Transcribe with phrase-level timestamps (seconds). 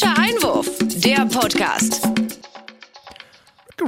[0.00, 2.08] Falscher Einwurf, der Podcast.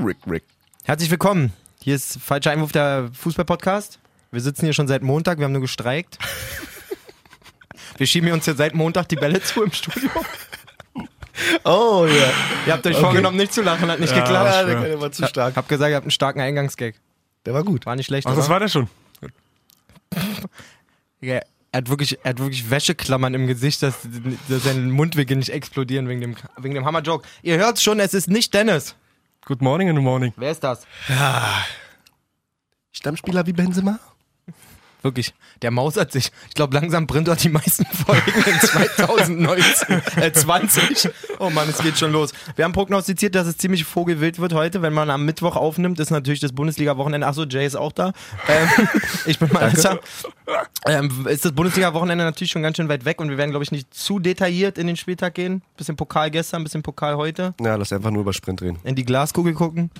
[0.05, 0.45] Rick, Rick.
[0.85, 1.54] Herzlich willkommen.
[1.83, 3.99] Hier ist Falscher Einwurf, der Fußball-Podcast.
[4.31, 6.19] Wir sitzen hier schon seit Montag, wir haben nur gestreikt.
[7.97, 10.11] Wir schieben uns jetzt seit Montag die Bälle zu im Studio.
[11.64, 12.31] Oh ja.
[12.67, 14.69] Ihr habt euch vorgenommen, nicht zu lachen, hat nicht Ja, geklappt.
[14.69, 15.57] der, der war zu stark.
[15.57, 16.95] Hab gesagt, ihr habt einen starken Eingangsgag.
[17.47, 17.87] Der war gut.
[17.87, 18.27] War nicht schlecht.
[18.27, 18.89] Ach, das war der schon.
[21.25, 21.41] Ja,
[21.73, 23.95] er hat wirklich, er hat wirklich Wäscheklammern im Gesicht, dass,
[24.48, 27.26] dass seine Mundwinkel nicht explodieren wegen dem, wegen dem Hammer-Joke.
[27.43, 28.94] Ihr hört's schon, es ist nicht Dennis.
[29.46, 30.35] Good morning in the morning.
[30.36, 30.86] Wer ist das?
[32.92, 33.98] Stammspieler wie Benzema?
[35.02, 36.30] Wirklich, der mausert sich.
[36.48, 41.11] Ich glaube, langsam brennt er die meisten Folgen in 2019, äh 20.
[41.41, 42.33] Oh Mann, es geht schon los.
[42.55, 44.80] Wir haben prognostiziert, dass es ziemlich vogelwild wird heute.
[44.80, 47.27] Wenn man am Mittwoch aufnimmt, ist natürlich das Bundesliga-Wochenende.
[47.27, 48.12] Achso, Jay ist auch da.
[48.48, 48.69] Ähm,
[49.27, 49.73] ich bin mal
[50.87, 53.73] ähm, Ist das Bundesliga-Wochenende natürlich schon ganz schön weit weg und wir werden, glaube ich,
[53.73, 55.62] nicht zu detailliert in den Spieltag gehen.
[55.77, 57.55] Bisschen Pokal gestern, bisschen Pokal heute.
[57.61, 58.78] Ja, lass einfach nur über Sprint reden.
[58.84, 59.91] In die Glaskugel gucken.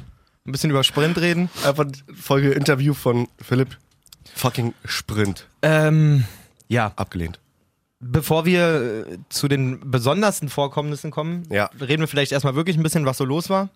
[0.47, 1.50] Ein bisschen über Sprint reden.
[1.64, 3.77] Einfach Folge Interview von Philipp.
[4.34, 5.47] Fucking Sprint.
[5.62, 6.25] Ähm,
[6.69, 6.92] ja.
[6.97, 7.38] Abgelehnt.
[8.00, 11.70] Bevor wir äh, zu den besondersten Vorkommnissen kommen, Ja.
[11.80, 13.69] reden wir vielleicht erstmal wirklich ein bisschen, was so los war.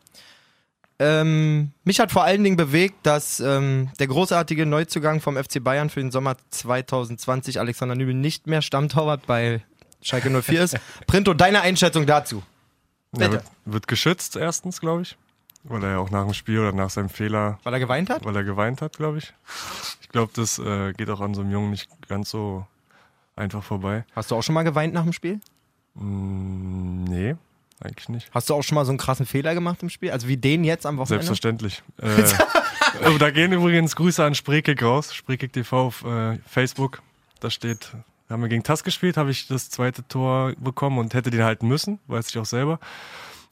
[0.99, 5.91] Ähm, mich hat vor allen Dingen bewegt, dass ähm, der großartige Neuzugang vom FC Bayern
[5.91, 9.63] für den Sommer 2020, Alexander Nübel, nicht mehr Stammtorwart bei
[10.01, 10.77] Schalke 04 ist.
[11.07, 12.43] Printo, deine Einschätzung dazu?
[13.13, 13.33] Bitte.
[13.33, 15.17] wird, wird geschützt erstens, glaube ich.
[15.69, 18.25] Weil er ja auch nach dem Spiel oder nach seinem Fehler, Weil er geweint hat?
[18.25, 19.33] weil er geweint hat, glaube ich.
[20.01, 22.67] Ich glaube, das äh, geht auch an so einem Jungen nicht ganz so
[23.35, 24.05] einfach vorbei.
[24.15, 25.41] Hast du auch schon mal geweint nach dem Spiel?
[25.95, 27.35] Mm, nee,
[27.81, 28.31] eigentlich nicht.
[28.33, 30.11] Hast du auch schon mal so einen krassen Fehler gemacht im Spiel?
[30.11, 31.25] Also wie den jetzt am Wochenende?
[31.25, 31.83] Selbstverständlich.
[33.03, 35.13] Äh, oh, da gehen übrigens Grüße an Spreekick raus.
[35.15, 37.03] Spreekick TV auf äh, Facebook.
[37.41, 37.93] Da steht,
[38.31, 41.69] haben wir gegen TAS gespielt, habe ich das zweite Tor bekommen und hätte den halten
[41.69, 42.79] müssen, weiß ich auch selber.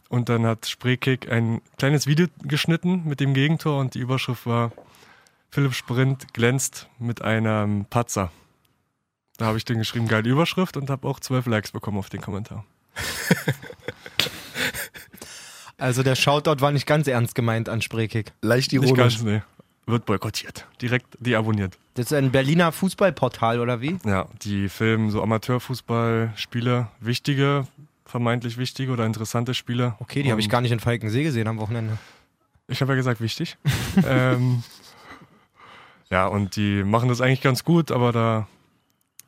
[0.08, 4.72] Und dann hat Spreekick ein kleines Video geschnitten mit dem Gegentor und die Überschrift war
[5.50, 8.31] Philipp Sprint glänzt mit einem Patzer.
[9.37, 12.20] Da habe ich dann geschrieben, geile Überschrift und habe auch zwölf Likes bekommen auf den
[12.20, 12.65] Kommentar.
[15.76, 18.32] Also der Shoutout war nicht ganz ernst gemeint an Spreekick.
[18.42, 19.16] Leicht Nicht ironisch.
[19.19, 19.42] ganz, nee.
[19.86, 20.66] Wird boykottiert.
[20.81, 21.76] Direkt deabonniert.
[21.94, 23.98] Das ist ein Berliner Fußballportal oder wie?
[24.06, 27.66] Ja, die filmen so Amateurfußballspiele, wichtige,
[28.04, 29.94] vermeintlich wichtige oder interessante Spiele.
[29.98, 31.98] Okay, die habe ich gar nicht in Falkensee gesehen am Wochenende.
[32.69, 33.56] Ich habe ja gesagt, wichtig.
[34.06, 34.62] ähm,
[36.10, 38.48] ja, und die machen das eigentlich ganz gut, aber da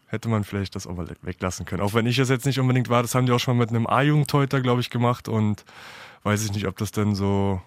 [0.07, 1.83] hätte man vielleicht das auch mal weglassen können.
[1.83, 3.71] Auch wenn ich es jetzt nicht unbedingt war, das haben die auch schon mal mit
[3.71, 5.65] einem A-Jugendteuter, glaube ich, gemacht und
[6.23, 7.61] weiß ich nicht, ob das denn so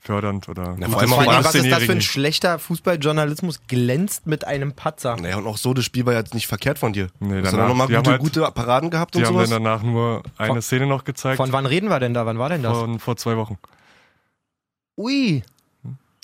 [0.00, 2.00] fördernd oder Na, vor allem ist auch die was ist das für ein 18-Jährigen.
[2.02, 3.60] schlechter Fußballjournalismus?
[3.68, 5.16] Glänzt mit einem Patzer.
[5.16, 7.08] Naja, und auch so, das Spiel war jetzt nicht verkehrt von dir.
[7.18, 9.26] Nee, Hast du danach- da nochmal die haben gute, halt- gute Paraden gehabt Die und
[9.26, 9.50] haben sowas?
[9.50, 11.36] dann danach nur eine Von- Szene noch gezeigt.
[11.36, 12.24] Von wann reden wir denn da?
[12.26, 12.76] Wann war denn das?
[12.78, 13.58] von vor zwei Wochen.
[14.96, 15.42] Ui.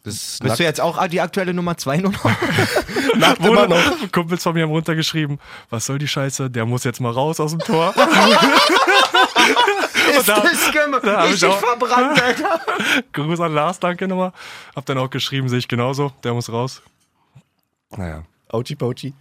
[0.05, 2.25] Das Bist du jetzt auch die aktuelle Nummer 2 nur noch?
[3.17, 4.13] nackt immer noch.
[4.13, 5.39] Kumpels von mir haben runtergeschrieben,
[5.71, 7.95] was soll die Scheiße, der muss jetzt mal raus aus dem Tor.
[10.10, 11.03] ist da- das gemacht?
[11.04, 12.60] da hab ich Richtig auch- verbrannt, Alter.
[13.12, 14.32] Gruß an Lars, danke nochmal.
[14.76, 16.82] Hab dann auch geschrieben, sehe ich genauso, der muss raus.
[17.97, 18.25] Naja.
[18.48, 19.15] Auchi Pauchi.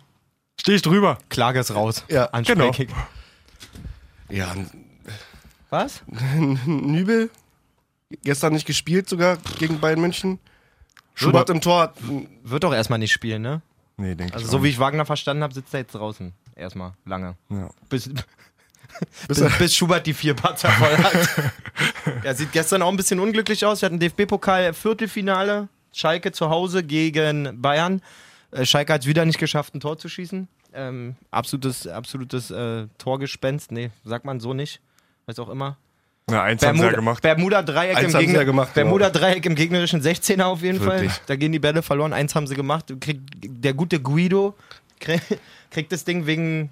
[0.60, 1.18] Steh ich drüber.
[1.30, 2.06] Klage ist raus.
[2.10, 2.72] Ja, An genau.
[4.30, 4.54] Ja,
[5.70, 6.04] Was?
[6.66, 7.30] Nübel.
[8.24, 10.40] Gestern nicht gespielt sogar gegen Bayern München.
[11.16, 11.94] Schubert im Tor.
[12.44, 13.62] Wird doch erstmal nicht spielen, ne?
[13.98, 16.34] Nee, denke Also ich so auch wie ich Wagner verstanden habe, sitzt er jetzt draußen.
[16.56, 16.94] Erstmal.
[17.06, 17.36] Lange.
[17.50, 17.70] Ja.
[17.90, 18.10] Bis,
[19.28, 21.30] bis, bis Schubert die vier Patzer voll hat.
[22.24, 23.82] er sieht gestern auch ein bisschen unglücklich aus.
[23.82, 25.68] Wir hatten DFB-Pokal-Viertelfinale.
[25.92, 28.02] Schalke zu Hause gegen Bayern.
[28.52, 30.48] Äh, Schalke hat es wieder nicht geschafft, ein Tor zu schießen.
[30.74, 33.72] Ähm, absolutes absolutes äh, Torgespenst.
[33.72, 34.80] Nee, sagt man so nicht.
[35.28, 35.78] Weiß auch immer.
[36.30, 37.22] Ja, eins haben sie ja gemacht.
[37.22, 38.86] Bermuda Dreieck Eins im, Gegner- ja gemacht, genau.
[38.86, 41.12] Bermuda Dreieck im gegnerischen 16er auf jeden Wirklich.
[41.12, 41.22] Fall.
[41.26, 42.14] Da gehen die Bälle verloren.
[42.14, 42.94] Eins haben sie gemacht.
[43.02, 44.56] Kriegt, der gute Guido
[45.00, 45.22] krieg,
[45.70, 46.72] kriegt das Ding wegen,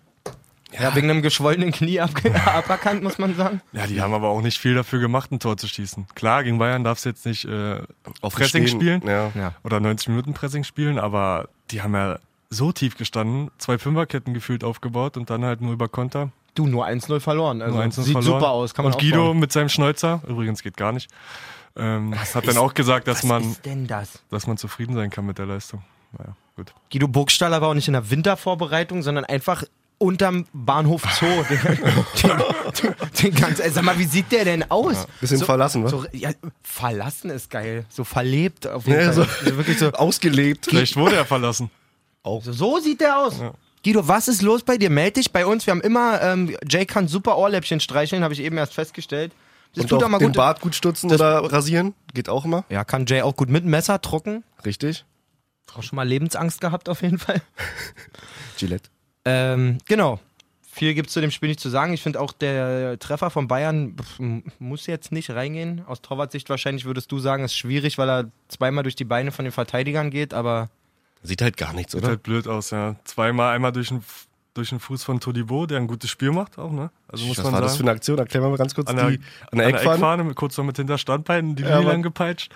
[0.80, 0.96] ja.
[0.96, 2.12] wegen einem geschwollenen Knie ab,
[2.46, 3.62] aberkannt, muss man sagen.
[3.74, 6.08] Ja, die haben aber auch nicht viel dafür gemacht, ein Tor zu schießen.
[6.16, 7.82] Klar, gegen Bayern darfst du jetzt nicht äh,
[8.22, 8.80] Auf Pressing Stehen.
[8.80, 9.32] spielen Ja.
[9.36, 9.56] Ja.
[9.64, 12.20] oder 90 Minuten Pressing spielen, aber die haben ja
[12.50, 16.32] so tief gestanden, zwei Fünferketten gefühlt aufgebaut und dann halt nur über Konter.
[16.54, 17.62] Du, nur 1-0 verloren.
[17.62, 18.24] Also Nur 1-0 sieht verloren.
[18.40, 18.74] super aus.
[18.74, 19.40] Kann man und Guido aufbauen.
[19.40, 21.10] mit seinem Schnäuzer, übrigens geht gar nicht,
[21.78, 23.56] ähm, hat dann auch gesagt, dass man,
[23.88, 24.20] das?
[24.30, 25.82] dass man zufrieden sein kann mit der Leistung.
[26.18, 26.74] Naja, gut.
[26.92, 29.64] Guido Burgstaller war auch nicht in der Wintervorbereitung, sondern einfach
[30.02, 31.26] unterm Bahnhof Zoo.
[32.22, 32.30] Den,
[32.82, 35.08] den, den ganz, ey, sag mal, wie sieht der denn aus?
[35.20, 35.92] Bisschen verlassen, was?
[35.92, 36.32] So, ja,
[36.64, 37.86] verlassen ist geil.
[37.90, 39.14] So verlebt auf jeden Ja, Fall.
[39.14, 40.66] so- Also wirklich so, Ausgelebt.
[40.68, 41.70] Vielleicht wurde er verlassen.
[42.24, 43.36] so, so sieht der aus.
[43.84, 44.90] Guido, was ist los bei dir?
[44.90, 45.66] Meld dich bei uns.
[45.66, 49.32] Wir haben immer, ähm, Jay kann super Ohrläppchen streicheln, habe ich eben erst festgestellt.
[49.74, 50.36] Das Und tut auch mal den gut.
[50.38, 51.94] Bart gut stutzen Das- oder rasieren.
[52.14, 52.64] Geht auch immer.
[52.70, 54.44] Ja, kann Jay auch gut mit dem Messer drucken.
[54.66, 55.06] Richtig.
[55.76, 57.42] Auch schon mal Lebensangst gehabt auf jeden Fall.
[58.58, 58.90] Gillette.
[59.26, 60.20] Ähm, genau.
[60.74, 61.92] Viel gibt's zu dem Spiel nicht zu sagen.
[61.94, 63.96] Ich finde auch der Treffer von Bayern
[64.58, 65.84] muss jetzt nicht reingehen.
[65.86, 69.44] Aus Torwartsicht wahrscheinlich würdest du sagen, ist schwierig, weil er zweimal durch die Beine von
[69.44, 70.70] den Verteidigern geht, aber
[71.24, 72.12] Sieht halt gar nichts, Sieht oder?
[72.12, 72.96] halt blöd aus, ja.
[73.04, 74.02] Zweimal, einmal durch den,
[74.56, 76.90] durch den Fuß von Todibo, der ein gutes Spiel macht auch, ne?
[77.10, 77.68] Also muss Was man war sagen.
[77.68, 78.18] das für eine Aktion?
[78.18, 79.20] Erklär mal ganz kurz an der, die
[79.52, 79.94] an der Eckfahne.
[79.96, 82.02] Eckfahne, mit- kurz noch mit hinter Standbeinen, die Ja, Linie Mann.
[82.02, 82.52] gepeitscht.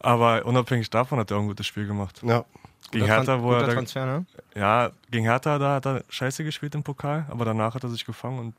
[0.00, 2.20] Aber unabhängig davon hat er auch ein gutes Spiel gemacht.
[2.24, 2.44] Ja.
[2.90, 4.26] Gegen guter Hertha, wo er da, Transfer, ne?
[4.54, 8.04] ja, gegen Hertha, da hat er scheiße gespielt im Pokal, aber danach hat er sich
[8.04, 8.54] gefangen und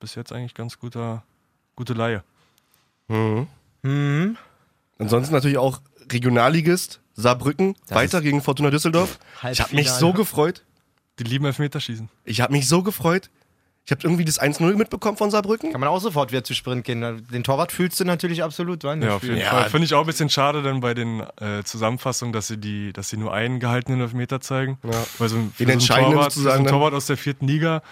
[0.00, 1.22] bis jetzt eigentlich ganz guter,
[1.76, 2.24] gute Laie.
[3.08, 3.46] Mhm.
[3.82, 4.36] Mhm.
[4.98, 9.18] Ansonsten natürlich auch Regionalligist Saarbrücken, Das weiter gegen Fortuna Düsseldorf.
[9.50, 10.64] Ich habe mich so gefreut.
[11.18, 12.08] Die lieben Elfmeterschießen.
[12.24, 13.30] Ich habe mich so gefreut.
[13.84, 15.72] Ich habe irgendwie das 1-0 mitbekommen von Saarbrücken.
[15.72, 17.26] Kann man auch sofort wieder zu Sprint gehen.
[17.32, 19.50] Den Torwart fühlst du natürlich absolut, Ja, auf jeden Ja.
[19.50, 19.70] Fall.
[19.70, 23.08] Finde ich auch ein bisschen schade dann bei den äh, Zusammenfassungen, dass sie die, dass
[23.08, 24.78] sie nur einen gehaltenen Elfmeter zeigen.
[24.84, 24.90] Ja.
[25.18, 26.72] Weil so ein, Den so einen entscheidenden Torwart, so einen dann.
[26.72, 27.82] Torwart aus der vierten Liga,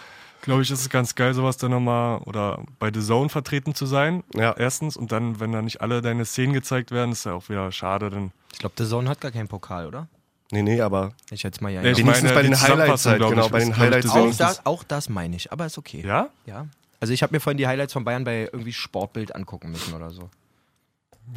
[0.43, 3.85] glaube ich, ist es ganz geil, sowas dann nochmal oder bei The Zone vertreten zu
[3.87, 4.23] sein.
[4.35, 4.55] Ja.
[4.57, 4.97] Erstens.
[4.97, 8.11] Und dann, wenn da nicht alle deine Szenen gezeigt werden, ist ja auch wieder schade.
[8.11, 10.07] Dann Ich glaube, der Zone hat gar keinen Pokal, oder?
[10.53, 11.83] Nee, nee, aber Ich schätze mal ja.
[11.83, 11.91] Ja.
[11.93, 14.07] ich wenigstens meine, bei den Highlights halt, genau, ich, bei den ich, Highlights.
[14.07, 16.03] das auch, das, auch das meine ich, aber ist okay.
[16.05, 16.29] ja?
[16.47, 16.67] Ja.
[16.99, 20.11] Also ich habe mir vorhin die Highlights von Bayern bei irgendwie Sportbild angucken müssen oder
[20.11, 20.29] so.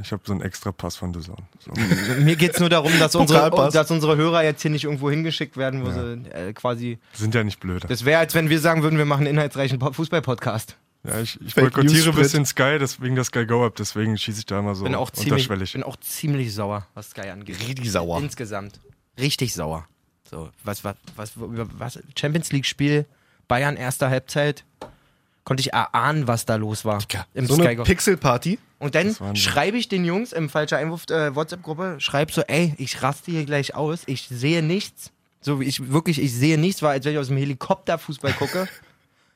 [0.01, 1.21] Ich habe so einen extra Pass von The.
[1.21, 1.36] So.
[2.19, 3.74] Mir geht es nur darum, dass unsere, Pokalpass.
[3.74, 6.98] dass unsere Hörer jetzt hier nicht irgendwo hingeschickt werden, wo sie äh, quasi.
[7.13, 7.88] Sind ja nicht blöde.
[7.88, 10.77] Das wäre, als wenn wir sagen würden, wir machen einen inhaltsreichen Po- Fußball-Podcast.
[11.04, 14.45] Ja, ich, ich boykottiere ein bisschen Sky, deswegen das Sky Go Up, deswegen schieße ich
[14.48, 15.74] da immer so Bin auch ziemlich, unterschwellig.
[15.74, 17.60] bin auch ziemlich sauer, was Sky angeht.
[17.68, 18.19] richtig sauer.
[18.19, 18.80] Insgesamt.
[19.19, 19.88] Richtig sauer.
[20.30, 23.06] So, was, was, was, über was, Champions League-Spiel,
[23.48, 24.63] Bayern erster Halbzeit,
[25.44, 27.04] konnte ich erahnen, was da los war.
[27.33, 27.83] Im so Sky eine.
[27.83, 28.60] Pixel-Party.
[28.80, 33.01] Und dann schreibe ich den Jungs im falscher Einwurf äh, WhatsApp-Gruppe, schreib so, ey, ich
[33.01, 35.12] raste hier gleich aus, ich sehe nichts.
[35.42, 38.33] So wie ich wirklich, ich sehe nichts, war als wenn ich aus dem Helikopter Fußball
[38.33, 38.68] gucke.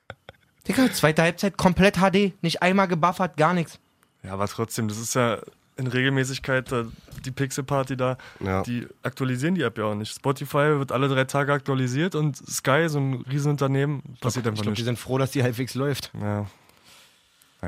[0.67, 3.79] Digga, zweite Halbzeit komplett HD, nicht einmal gebuffert, gar nichts.
[4.23, 5.39] Ja, aber trotzdem, das ist ja
[5.77, 6.85] in Regelmäßigkeit äh,
[7.25, 8.17] die Pixel Party da.
[8.39, 8.63] Ja.
[8.63, 10.13] Die aktualisieren die App ja auch nicht.
[10.13, 14.75] Spotify wird alle drei Tage aktualisiert und Sky, so ein Riesenunternehmen, passiert Ich einfach glaube,
[14.75, 14.85] die nicht.
[14.85, 16.11] sind froh, dass die halbwegs läuft.
[16.19, 16.45] Ja.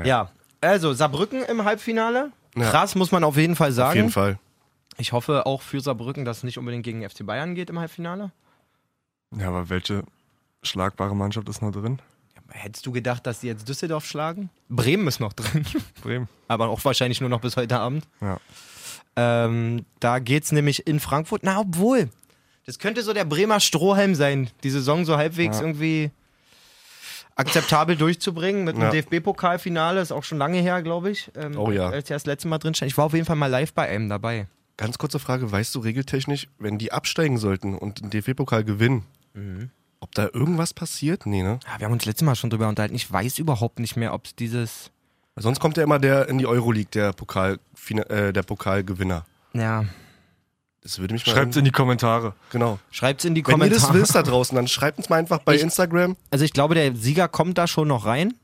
[0.04, 0.30] Ja,
[0.60, 2.30] also Saarbrücken im Halbfinale.
[2.56, 2.70] Ja.
[2.70, 3.90] Krass, muss man auf jeden Fall sagen.
[3.90, 4.38] Auf jeden Fall.
[4.98, 8.30] Ich hoffe auch für Saarbrücken, dass es nicht unbedingt gegen FC Bayern geht im Halbfinale.
[9.36, 10.02] ja, aber welche
[10.62, 12.00] schlagbare Mannschaft ist noch drin?
[12.52, 14.50] Hättest du gedacht, dass die jetzt Düsseldorf schlagen?
[14.68, 15.64] Bremen ist noch drin.
[16.02, 16.28] Bremen.
[16.48, 18.06] Aber auch wahrscheinlich nur noch bis heute Abend.
[18.20, 18.38] Ja.
[19.16, 21.42] Ähm, da geht's nämlich in Frankfurt.
[21.44, 22.08] Na, obwohl.
[22.66, 25.62] Das könnte so der Bremer Strohhalm sein, die Saison so halbwegs Ja.
[25.62, 26.10] irgendwie
[27.36, 28.90] akzeptabel durchzubringen mit Ja.
[28.90, 30.00] dem DFB-Pokalfinale.
[30.00, 31.30] Ist auch schon lange her, glaube ich.
[31.36, 31.88] Ähm, Oh ja.
[31.88, 32.90] Als ich das letzte Mal drin stand.
[32.90, 34.46] Ich war auf jeden Fall mal live bei einem dabei.
[34.76, 39.04] Ganz kurze Frage, weißt du regeltechnisch, wenn die absteigen sollten und den DFB-Pokal gewinnen,
[39.34, 39.70] Mhm.
[40.00, 41.26] Ob da irgendwas passiert?
[41.26, 41.60] Nee, ne?
[41.66, 42.94] Ja, wir haben uns letztes Mal schon drüber unterhalten.
[42.94, 44.90] Ich weiß überhaupt nicht mehr, ob es dieses.
[45.36, 47.58] Sonst kommt ja immer der in die Euroleague, der Pokal,
[47.88, 49.24] äh, der Pokalgewinner.
[49.52, 49.84] Ja,
[50.82, 51.32] Das würde mich mal.
[51.34, 52.34] Schreibt in die Kommentare.
[52.50, 52.78] Genau.
[52.90, 53.92] schreibt's in die Wenn ihr Kommentare.
[53.92, 56.16] das wisst da draußen, dann schreibt uns mal einfach bei Ich- Instagram.
[56.30, 58.34] Also ich glaube, der Sieger kommt da schon noch rein.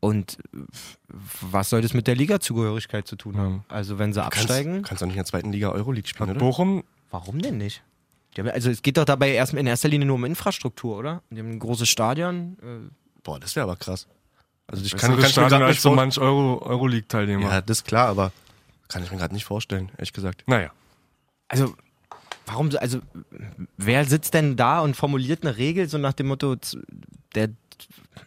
[0.00, 0.36] Und
[1.08, 3.64] was soll das mit der Liga-Zugehörigkeit zu tun haben?
[3.68, 6.36] Also wenn sie absteigen, Kannst, kannst doch nicht in der zweiten Liga Euroleague spielen, Hat
[6.36, 6.44] oder?
[6.44, 7.82] Bochum, warum denn nicht?
[8.36, 11.22] Die haben, also es geht doch dabei erst in erster Linie nur um Infrastruktur, oder?
[11.30, 12.56] Die haben ein großes Stadion.
[12.62, 12.90] Äh,
[13.22, 14.06] Boah, das wäre aber kraß.
[14.68, 17.48] Also ich kann, kann, ich mir als nicht so manch Euro, Euroleague-Teilnehmer.
[17.50, 18.32] Ja, das ist klar, aber
[18.88, 20.44] kann ich mir gerade nicht vorstellen, ehrlich gesagt.
[20.46, 20.70] Naja.
[21.48, 21.74] also
[22.46, 23.00] warum so, also
[23.76, 26.56] wer sitzt denn da und formuliert eine Regel so nach dem Motto,
[27.34, 27.50] der,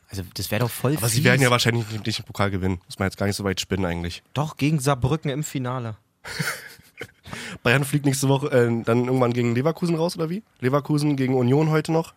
[0.09, 1.25] also das wäre doch voll Aber sie fies.
[1.25, 2.81] werden ja wahrscheinlich nicht, nicht den Pokal gewinnen.
[2.85, 4.23] Muss man jetzt gar nicht so weit spinnen eigentlich.
[4.33, 5.97] Doch, gegen Saarbrücken im Finale.
[7.63, 10.43] Bayern fliegt nächste Woche äh, dann irgendwann gegen Leverkusen raus, oder wie?
[10.59, 12.13] Leverkusen gegen Union heute noch.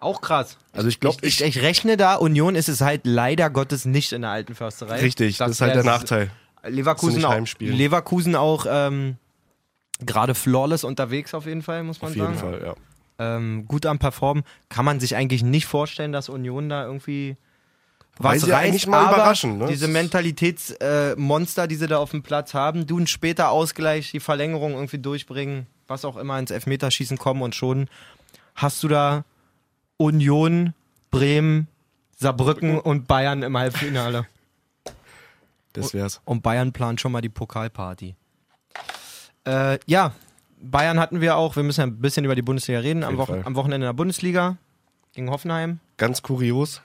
[0.00, 0.58] Auch krass.
[0.72, 4.12] Also ich glaube, ich, ich, ich rechne da, Union ist es halt leider Gottes nicht
[4.12, 5.00] in der alten Försterei.
[5.00, 6.30] richtig, das ist halt der Nachteil.
[6.64, 7.36] Leverkusen auch.
[7.58, 9.16] Leverkusen auch ähm,
[10.04, 12.38] gerade flawless unterwegs auf jeden Fall, muss man Auf jeden sagen.
[12.38, 13.36] Fall, ja.
[13.36, 14.42] Ähm, gut am Performen.
[14.68, 17.36] Kann man sich eigentlich nicht vorstellen, dass Union da irgendwie
[18.18, 19.66] Weil was sie reißt, eigentlich mal überraschen, ne?
[19.68, 24.20] Diese Mentalitätsmonster, äh, die sie da auf dem Platz haben, du einen später Ausgleich, die
[24.20, 27.88] Verlängerung irgendwie durchbringen, was auch immer ins Elfmeterschießen kommen und schon
[28.54, 29.24] hast du da
[29.96, 30.74] Union,
[31.10, 31.68] Bremen,
[32.18, 34.26] Saarbrücken und Bayern im Halbfinale.
[35.74, 36.20] Das wär's.
[36.26, 38.14] Und Bayern plant schon mal die Pokalparty.
[39.46, 40.12] Äh, ja,
[40.60, 41.56] Bayern hatten wir auch.
[41.56, 43.04] Wir müssen ja ein bisschen über die Bundesliga reden.
[43.04, 44.58] Am, Wochen am Wochenende in der Bundesliga.
[45.14, 45.80] gegen Hoffenheim.
[45.96, 46.82] Ganz kurios.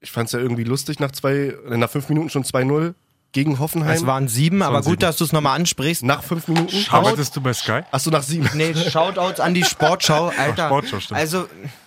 [0.00, 2.94] Ich fand es ja irgendwie lustig nach zwei, äh, nach fünf Minuten schon 2-0
[3.32, 3.94] gegen Hoffenheim.
[3.94, 6.02] Es waren sieben, aber gut, dass du es nochmal ansprichst.
[6.04, 6.86] nach fünf Minuten.
[6.90, 7.82] Arbeitest du bei Sky?
[7.90, 8.48] Achso, nach sieben.
[8.54, 10.66] Nee, Shoutouts an die Sportschau, Alter.
[10.66, 11.20] Sportschau, stimmt.
[11.20, 11.46] Also,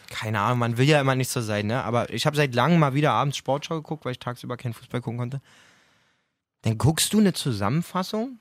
[0.10, 1.84] keine Ahnung, man will ja immer nicht so sein, ne?
[1.84, 5.02] Aber ich habe seit langem mal wieder abends Sportschau geguckt, weil ich tagsüber keinen Fußball
[5.02, 5.42] gucken konnte.
[6.64, 8.38] Dann guckst du eine Zusammenfassung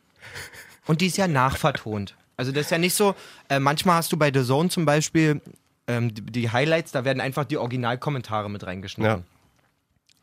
[0.86, 2.16] und die ist ja nachvertont.
[2.36, 3.14] Also das ist ja nicht so,
[3.48, 5.40] äh, manchmal hast du bei The Zone zum Beispiel
[5.86, 9.18] ähm, die, die Highlights, da werden einfach die Originalkommentare mit reingeschnitten.
[9.18, 9.22] Ja.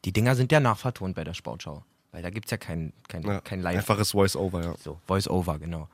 [0.06, 1.84] Die Dinger sind ja nachvertont bei der Sportschau.
[2.12, 3.78] Weil da gibt es ja kein, kein, Ja, kein Live.
[3.78, 4.76] Einfaches Voice-Over, ja.
[4.82, 5.90] So, Voice-Over, genau.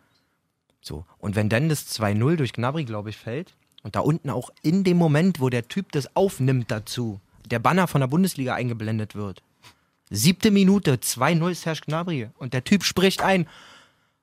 [0.81, 1.05] So.
[1.17, 4.83] Und wenn dann das 2-0 durch Gnabry, glaube ich, fällt und da unten auch in
[4.83, 9.41] dem Moment, wo der Typ das aufnimmt dazu, der Banner von der Bundesliga eingeblendet wird.
[10.09, 12.29] Siebte Minute, 2-0 Serge Gnabry.
[12.37, 13.47] Und der Typ spricht ein.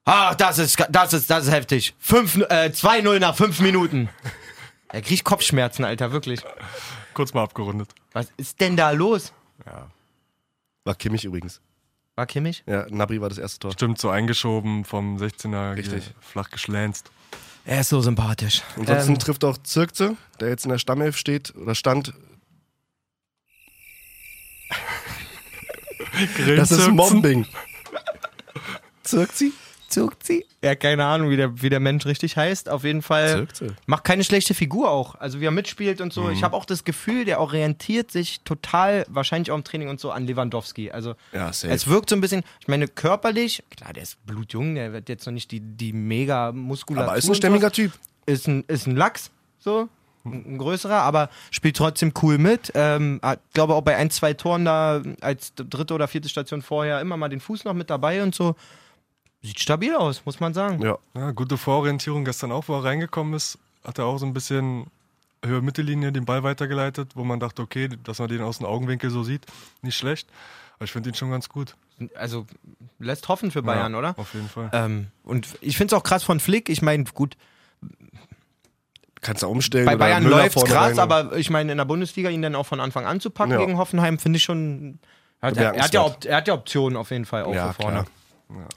[0.04, 1.95] Ach, das ist, das ist, das ist heftig.
[1.99, 4.09] Fünf, äh, 2-0 nach fünf Minuten.
[4.88, 6.40] Er kriegt Kopfschmerzen, Alter, wirklich.
[7.14, 7.90] Kurz mal abgerundet.
[8.12, 9.33] Was ist denn da los?
[10.85, 11.61] War Kimmich übrigens.
[12.17, 12.65] War Kimmich?
[12.67, 13.73] Ja, Nabri war das erste Tor.
[13.73, 15.77] Stimmt, so eingeschoben vom 16er.
[15.77, 16.12] Richtig.
[16.21, 17.11] Flach geschlänzt.
[17.65, 18.62] Er ist so sympathisch.
[18.77, 22.15] Ansonsten Ähm, trifft auch Zirkze, der jetzt in der Stammelf steht oder stand.
[26.57, 26.88] Das ist.
[26.88, 27.47] Mobbing.
[29.03, 29.53] Zirkzi?
[29.88, 30.45] Zirkzi?
[30.62, 32.68] Ja, keine Ahnung, wie der, wie der Mensch richtig heißt.
[32.68, 33.28] Auf jeden Fall.
[33.47, 33.76] Zirkze.
[33.87, 35.14] Macht keine schlechte Figur auch.
[35.16, 36.28] Also wie er mitspielt und so.
[36.30, 40.11] Ich habe auch das Gefühl, der orientiert sich total, wahrscheinlich auch im Training und so,
[40.11, 40.90] an Lewandowski.
[40.90, 41.73] Also Ja, safe.
[41.73, 45.26] es wirkt so ein bisschen, ich meine, körperlich, klar, der ist blutjung, der wird jetzt
[45.26, 47.09] noch nicht die, die mega Muskulatur.
[47.11, 47.73] Aber ist ein stämmiger.
[47.73, 47.92] Typ.
[48.26, 49.88] Ist ein, ist ein Lachs, so.
[50.25, 52.73] Ein größerer, aber spielt trotzdem cool mit.
[52.75, 57.00] Ähm, hat, glaube auch bei ein, zwei Toren da als dritte oder vierte Station vorher
[57.00, 58.54] immer mal den Fuß noch mit dabei und so.
[59.42, 60.83] Sieht stabil aus, muss man sagen.
[60.83, 60.99] Ja.
[61.14, 64.87] Ja, gute Vororientierung gestern auch, wo er reingekommen ist, hat er auch so ein bisschen
[65.45, 69.11] Höhe Mittellinie den Ball weitergeleitet, wo man dachte, okay, dass man den aus dem Augenwinkel
[69.11, 69.47] so sieht,
[69.83, 70.28] nicht schlecht.
[70.76, 71.76] Aber ich finde ihn schon ganz gut.
[72.16, 72.47] Also
[72.99, 74.14] lässt hoffen für Bayern, ja, oder?
[74.18, 74.71] Auf jeden Fall.
[74.73, 76.68] Ähm, und ich finde es auch krass von Flick.
[76.68, 77.37] Ich meine, gut,
[79.21, 79.87] Kannst du umstellen.
[79.87, 80.99] bei Bayern läuft's vorne krass, rein.
[81.00, 83.59] aber ich meine, in der Bundesliga ihn dann auch von Anfang an zu packen Ja.
[83.59, 85.00] gegen Hoffenheim, finde ich schon.
[85.40, 88.02] Er hat, er, hat ja, er hat ja Optionen auf jeden Fall auch Ja, vorne.
[88.02, 88.07] klar.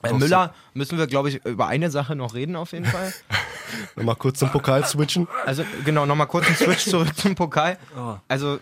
[0.04, 3.14] Äh, Müller müssen wir, glaube ich, über eine Sache noch reden, auf jeden Fall.
[3.96, 5.28] Nochmal kurz zum Pokal switchen.
[5.46, 7.78] Also, genau, nochmal kurz einen Switch zurück zum Pokal.
[7.98, 8.16] Oh.
[8.28, 8.60] Also,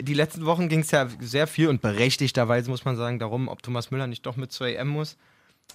[0.00, 3.62] die letzten Wochen ging es ja sehr viel und berechtigterweise, muss man sagen, darum, ob
[3.62, 5.16] Thomas Müller nicht doch mit zur EM muss.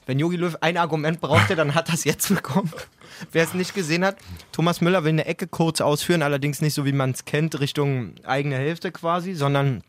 [0.06, 2.72] Wenn Jogi Löw ein Argument brauchte, dann hat er es jetzt bekommen.
[3.32, 4.18] Wer es nicht gesehen hat,
[4.52, 8.16] Thomas Müller will eine Ecke kurz ausführen, allerdings nicht so, wie man es kennt, Richtung
[8.24, 9.84] eigene Hälfte quasi, sondern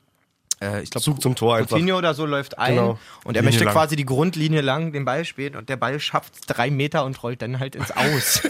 [0.62, 1.76] äh, ich glaube, Zug zum Tor einfach.
[1.76, 2.98] Coutinho oder so läuft ein Genau.
[3.24, 3.74] und er Linie möchte lang.
[3.74, 7.42] quasi die Grundlinie lang den Ball spielen und der Ball schafft drei Meter und rollt
[7.42, 8.42] dann halt ins Aus.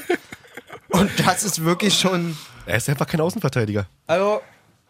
[0.90, 2.36] und das ist wirklich schon.
[2.66, 3.86] Er ist einfach kein Außenverteidiger.
[4.06, 4.40] Also,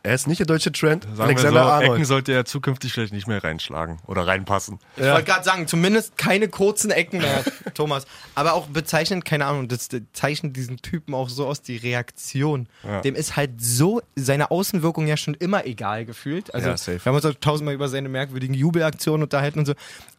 [0.04, 1.04] Er ist nicht der deutsche Trent.
[1.04, 1.92] Sagen Alexander wir so, Arnold.
[1.92, 4.80] Ecken sollte er zukünftig vielleicht nicht mehr reinschlagen oder reinpassen.
[4.96, 7.44] ich wollte gerade sagen, zumindest keine kurzen Ecken mehr,
[7.74, 8.06] Thomas.
[8.34, 12.66] Aber auch bezeichnend, keine Ahnung, das das zeichnet diesen Typen auch so aus, die Reaktion.
[12.82, 13.00] Ja.
[13.02, 16.52] Dem ist halt so seine Außenwirkung ja schon immer egal gefühlt.
[16.52, 16.98] Also, Ja, safe.
[17.04, 19.74] wir haben uns auch tausendmal über seine merkwürdigen Jubelaktionen unterhalten und so.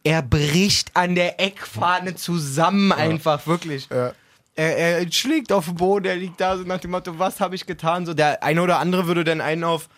[0.05, 3.89] Er bricht an der Eckfahne zusammen einfach, wirklich.
[3.89, 4.13] Ja.
[4.55, 7.55] Er, er schlägt auf den Boden, er liegt da so nach dem Motto, was habe
[7.55, 8.05] ich getan?
[8.05, 9.89] So, der eine oder andere würde dann einen auf.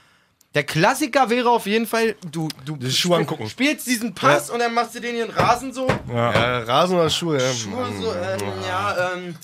[0.53, 3.49] Der Klassiker wäre auf jeden Fall, du, du Die Schuhe angucken.
[3.49, 5.85] spielst diesen Pass und dann machst du den hier in Rasen so.
[6.07, 7.37] Ja, Rasen oder Schuhe?
[7.43, 7.53] Ja.
[7.53, 9.35] Schuhe so, ähm, ja, ähm,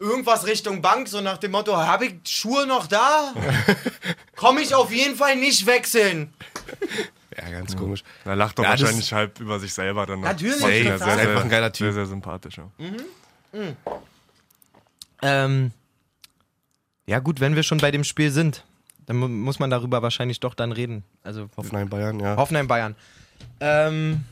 [0.00, 3.32] irgendwas Richtung Bank, so nach dem Motto, habe ich Schuhe noch da?
[4.34, 6.34] Komme ich auf jeden Fall nicht wechseln.
[7.40, 8.02] ja, ganz komisch.
[8.24, 10.18] Er lacht doch Ja, wahrscheinlich halb über sich selber dann.
[10.18, 10.26] noch.
[10.26, 11.84] Natürlich, sehr, Ist einfach ein geiler Typ.
[11.84, 12.56] Sehr, sehr sympathisch.
[12.58, 12.64] Ja.
[15.22, 15.72] Ähm,
[17.06, 18.64] ja gut, wenn wir schon bei dem Spiel sind,
[19.06, 21.04] dann mu muss man darüber wahrscheinlich doch dann reden.
[21.22, 22.36] Also Hoffenheim, Bayern, ja.
[22.36, 22.96] Hoffenheim Bayern.
[23.60, 24.24] Ähm,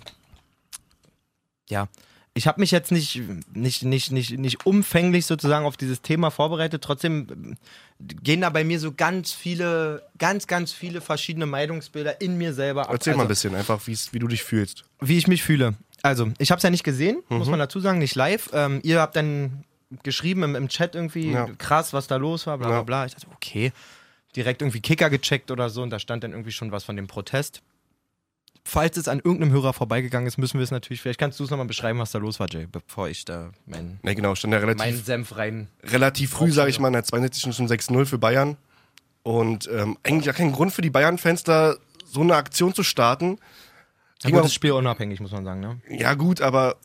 [1.68, 1.88] ja,
[2.34, 3.20] ich habe mich jetzt nicht,
[3.54, 6.82] nicht, nicht, nicht, nicht umfänglich sozusagen auf dieses Thema vorbereitet.
[6.82, 7.56] Trotzdem ähm,
[8.00, 12.82] gehen da bei mir so ganz viele, ganz, ganz viele verschiedene Meinungsbilder in mir selber
[12.88, 12.92] ab.
[12.92, 14.84] Erzähl mal ein Also, bisschen, einfach wie's- wie du dich fühlst.
[15.00, 15.74] Wie ich mich fühle.
[16.02, 17.38] Also, ich habe es ja nicht gesehen, Mhm.
[17.38, 18.50] muss man dazu sagen, nicht live.
[18.52, 19.64] Ähm, ihr habt dann
[20.02, 21.46] geschrieben im, im Chat irgendwie, Ja.
[21.58, 22.82] krass, was da los war, bla bla Ja.
[22.82, 23.06] bla.
[23.06, 23.72] Ich dachte, okay,
[24.36, 27.06] direkt irgendwie Kicker gecheckt oder so und da stand dann irgendwie schon was von dem
[27.06, 27.62] Protest.
[28.66, 31.50] Falls es an irgendeinem Hörer vorbeigegangen ist, müssen wir es natürlich, vielleicht kannst du es
[31.50, 34.60] nochmal beschreiben, was da los war, Jay, bevor ich da meinen Ne, genau, stand ja
[34.60, 35.68] mein relativ, Senf rein.
[35.82, 37.54] relativ früh, sage ich mal, in der 62.
[37.54, 38.56] schon 6-0 für Bayern.
[39.22, 43.38] Und ähm, eigentlich ja kein Grund für die Bayern-Fans da so eine Aktion zu starten.
[44.22, 45.80] Ja, gut, das Spiel unabhängig, muss man sagen, ne?
[45.90, 46.76] Ja, gut, aber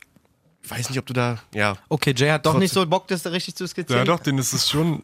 [0.63, 1.75] ich weiß nicht, ob du da, ja.
[1.89, 3.99] Okay, Jay hat doch Trotzdem- nicht so Bock, das richtig zu skizzieren.
[3.99, 5.03] Ja, doch, den ist es schon.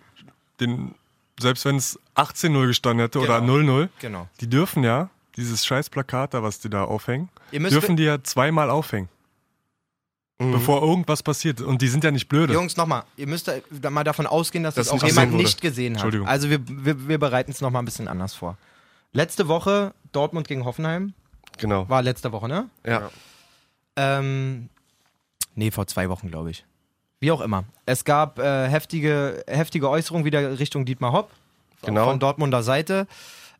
[0.60, 0.96] Den
[1.40, 3.54] selbst wenn es 18-0 gestanden hätte oder Genau.
[3.58, 4.28] 0-0, Genau.
[4.40, 8.04] die dürfen ja dieses scheiß Plakat da, was die da aufhängen, Ihr müsst dürfen die
[8.04, 9.10] ja zweimal aufhängen,
[10.40, 10.54] Mhm.
[10.54, 11.60] bevor irgendwas passiert.
[11.60, 12.54] Und die sind ja nicht blöde.
[12.54, 15.44] Jungs, nochmal, ihr müsst da mal davon ausgehen, dass Dass das auch jemand wurde.
[15.44, 16.04] nicht gesehen hat.
[16.04, 16.28] Entschuldigung.
[16.28, 18.58] Also wir, wir, wir bereiten es nochmal ein bisschen anders vor.
[19.12, 21.14] Letzte Woche Dortmund gegen Hoffenheim.
[21.58, 21.88] Genau.
[21.90, 22.70] War letzte Woche, ne?
[22.86, 23.10] Ja.
[23.98, 24.70] Ähm,
[25.56, 26.66] nee, vor zwei Wochen, glaube ich.
[27.20, 27.64] Wie auch immer.
[27.86, 31.32] Es gab äh, heftige, heftige Äußerungen wieder Richtung Dietmar Hopp.
[31.84, 32.06] Genau.
[32.06, 33.08] Von Dortmunder Seite.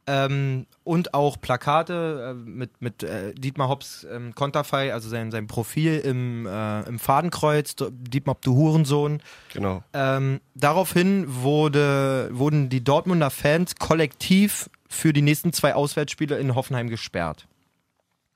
[0.08, 5.48] Ähm, und auch Plakate äh, mit, mit äh, Dietmar Hopps ähm, Konterfei, also sein, sein
[5.48, 7.76] Profil im, äh, im Fadenkreuz.
[7.92, 9.20] Dietmar Hopp, du Hurensohn.
[9.54, 9.84] Genau.
[9.94, 16.90] Ähm, daraufhin wurde, wurden die Dortmunder Fans kollektiv für die nächsten zwei Auswärtsspiele in Hoffenheim
[16.90, 17.48] gesperrt.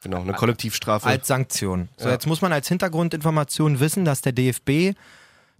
[0.01, 0.21] Genau.
[0.21, 1.07] Eine Kollektivstrafe.
[1.07, 1.89] Als Sanktion.
[1.97, 2.13] So, Ja.
[2.13, 4.95] jetzt muss man als Hintergrundinformation wissen, dass der DFB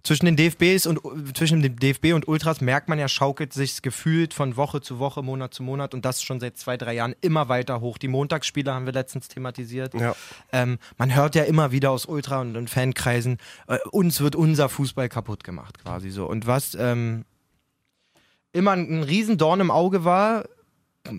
[0.02, 0.98] zwischen den DFBs und
[1.36, 5.22] zwischen dem DFB und Ultras merkt man ja, schaukelt sich gefühlt von Woche zu Woche,
[5.22, 7.98] Monat zu Monat und das schon seit zwei, drei Jahren immer weiter hoch.
[7.98, 9.92] Die Montagsspiele haben wir letztens thematisiert.
[9.92, 10.14] ja.
[10.52, 13.36] Ähm, man hört ja immer wieder aus Ultra- und, und Fankreisen,
[13.68, 16.24] äh, uns wird unser Fußball kaputt gemacht, quasi so.
[16.26, 17.26] Und was ähm,
[18.52, 20.44] immer ein, ein Riesendorn im Auge war,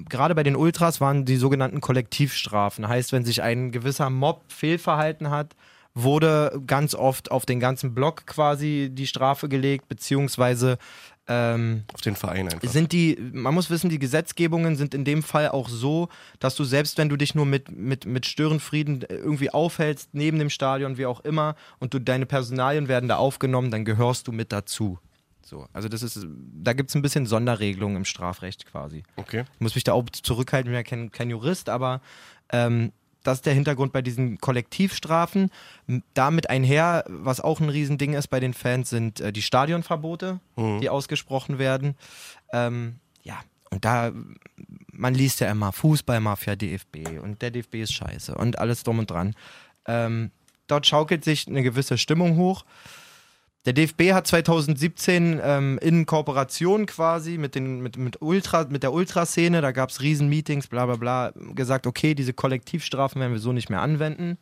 [0.10, 2.88] gerade bei den Ultras waren die sogenannten Kollektivstrafen.
[2.88, 5.56] Heißt, wenn sich ein gewisser Mob fehlverhalten hat,
[5.94, 10.78] wurde ganz oft auf den ganzen Block quasi die Strafe gelegt, beziehungsweise
[11.28, 12.68] ähm, Auf den Verein einfach.
[12.70, 16.64] sind die, man muss wissen, die Gesetzgebungen sind in dem Fall auch so, dass du
[16.64, 21.06] selbst wenn du dich nur mit, mit, mit Störenfrieden irgendwie aufhältst, neben dem Stadion, wie
[21.06, 25.00] auch immer, und du deine Personalien werden da aufgenommen, dann gehörst du mit dazu.
[25.52, 26.26] So, also das ist,
[26.64, 29.04] da gibt es ein bisschen Sonderregelungen im Strafrecht quasi.
[29.18, 29.44] Okay.
[29.54, 32.00] Ich muss mich da auch zurückhalten, ich bin ja kein, kein Jurist, aber
[32.54, 32.94] ähm,
[33.24, 35.52] das ist der Hintergrund bei diesen Kollektivstrafen.
[36.14, 40.40] Damit einher, was auch ein Riesending ist bei den Fans, sind äh, die Stadionverbote,
[40.80, 41.96] die ausgesprochen werden.
[42.54, 43.38] Ähm, ja,
[43.72, 44.14] und da,
[44.94, 49.12] man liest ja immer Fußballmafia DFB und der DFB ist scheiße und alles drum und
[49.12, 49.36] dran.
[49.86, 50.32] Ähm,
[50.68, 52.64] dort schaukelt sich eine gewisse Stimmung hoch.
[53.66, 58.92] Der DFB hat 2017 ähm, in Kooperation quasi mit, den, mit, mit, Ultra, mit der
[58.92, 63.54] Ultraszene, da gab es Riesenmeetings, bla bla bla, gesagt, okay, diese Kollektivstrafen werden wir so
[63.54, 64.40] nicht mehr anwenden.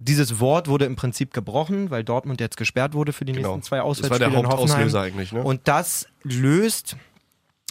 [0.00, 3.54] Dieses Wort wurde im Prinzip gebrochen, weil Dortmund jetzt gesperrt wurde für die Genau.
[3.54, 4.58] nächsten zwei Das war Auswärtsspiele der in Hoffenheim.
[4.58, 5.44] Hauptauslöser eigentlich, ne?
[5.44, 6.96] Und das löst,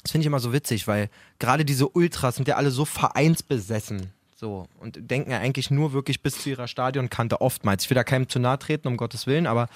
[0.01, 4.13] das finde ich immer so witzig, weil gerade diese Ultras sind ja alle so vereinsbesessen.
[4.41, 7.83] So, und denken ja eigentlich nur wirklich bis zu ihrer Stadionkante oftmals.
[7.83, 9.69] Ich will da keinem zu nahe treten, um Gottes Willen, aber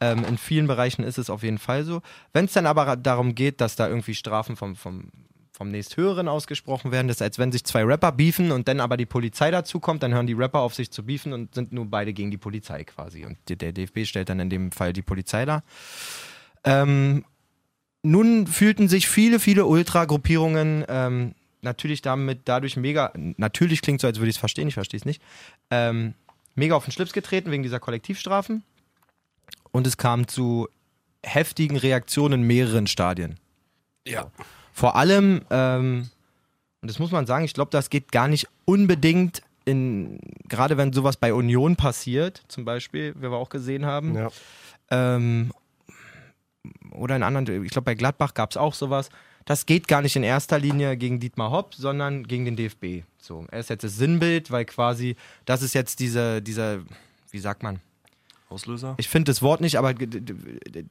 [0.00, 2.02] ähm, in vielen Bereichen ist es auf jeden Fall so.
[2.32, 5.12] Wenn es dann aber darum geht, dass da irgendwie Strafen vom, vom,
[5.52, 8.96] vom nächsthöheren ausgesprochen werden, das ist, als wenn sich zwei Rapper beefen und dann aber
[8.96, 11.86] die Polizei dazu kommt, dann hören die Rapper auf sich zu beefen und sind nur
[11.86, 13.24] beide gegen die Polizei quasi.
[13.24, 15.62] Und der, der DFB stellt dann in dem Fall die Polizei da.
[16.64, 17.24] Ähm,
[18.02, 24.18] nun fühlten sich viele, viele Ultra-Gruppierungen ähm, natürlich damit dadurch mega, natürlich klingt so, als
[24.18, 25.22] würde ich es verstehen, ich verstehe es nicht,
[25.70, 26.14] ähm,
[26.54, 28.62] mega auf den Schlips getreten wegen dieser Kollektivstrafen.
[29.70, 30.68] Und es kam zu
[31.22, 33.38] heftigen Reaktionen in mehreren Stadien.
[34.06, 34.30] ja.
[34.72, 36.08] Vor allem, ähm,
[36.80, 40.92] und das muss man sagen, ich glaube, das geht gar nicht unbedingt in, gerade wenn
[40.92, 44.28] sowas bei Union passiert, zum Beispiel, wie wir auch gesehen haben, ja.
[44.90, 45.52] ähm,
[46.92, 49.10] oder in anderen, ich glaube bei Gladbach gab es auch sowas.
[49.48, 53.04] Das geht gar nicht in erster Linie gegen Dietmar Hopp, sondern gegen den DFB.
[53.18, 56.80] So, er ist jetzt das Sinnbild, weil quasi, das ist jetzt diese, dieser,
[57.30, 57.80] wie sagt man?
[58.50, 58.94] Auslöser?
[58.98, 59.94] Ich finde das Wort nicht, aber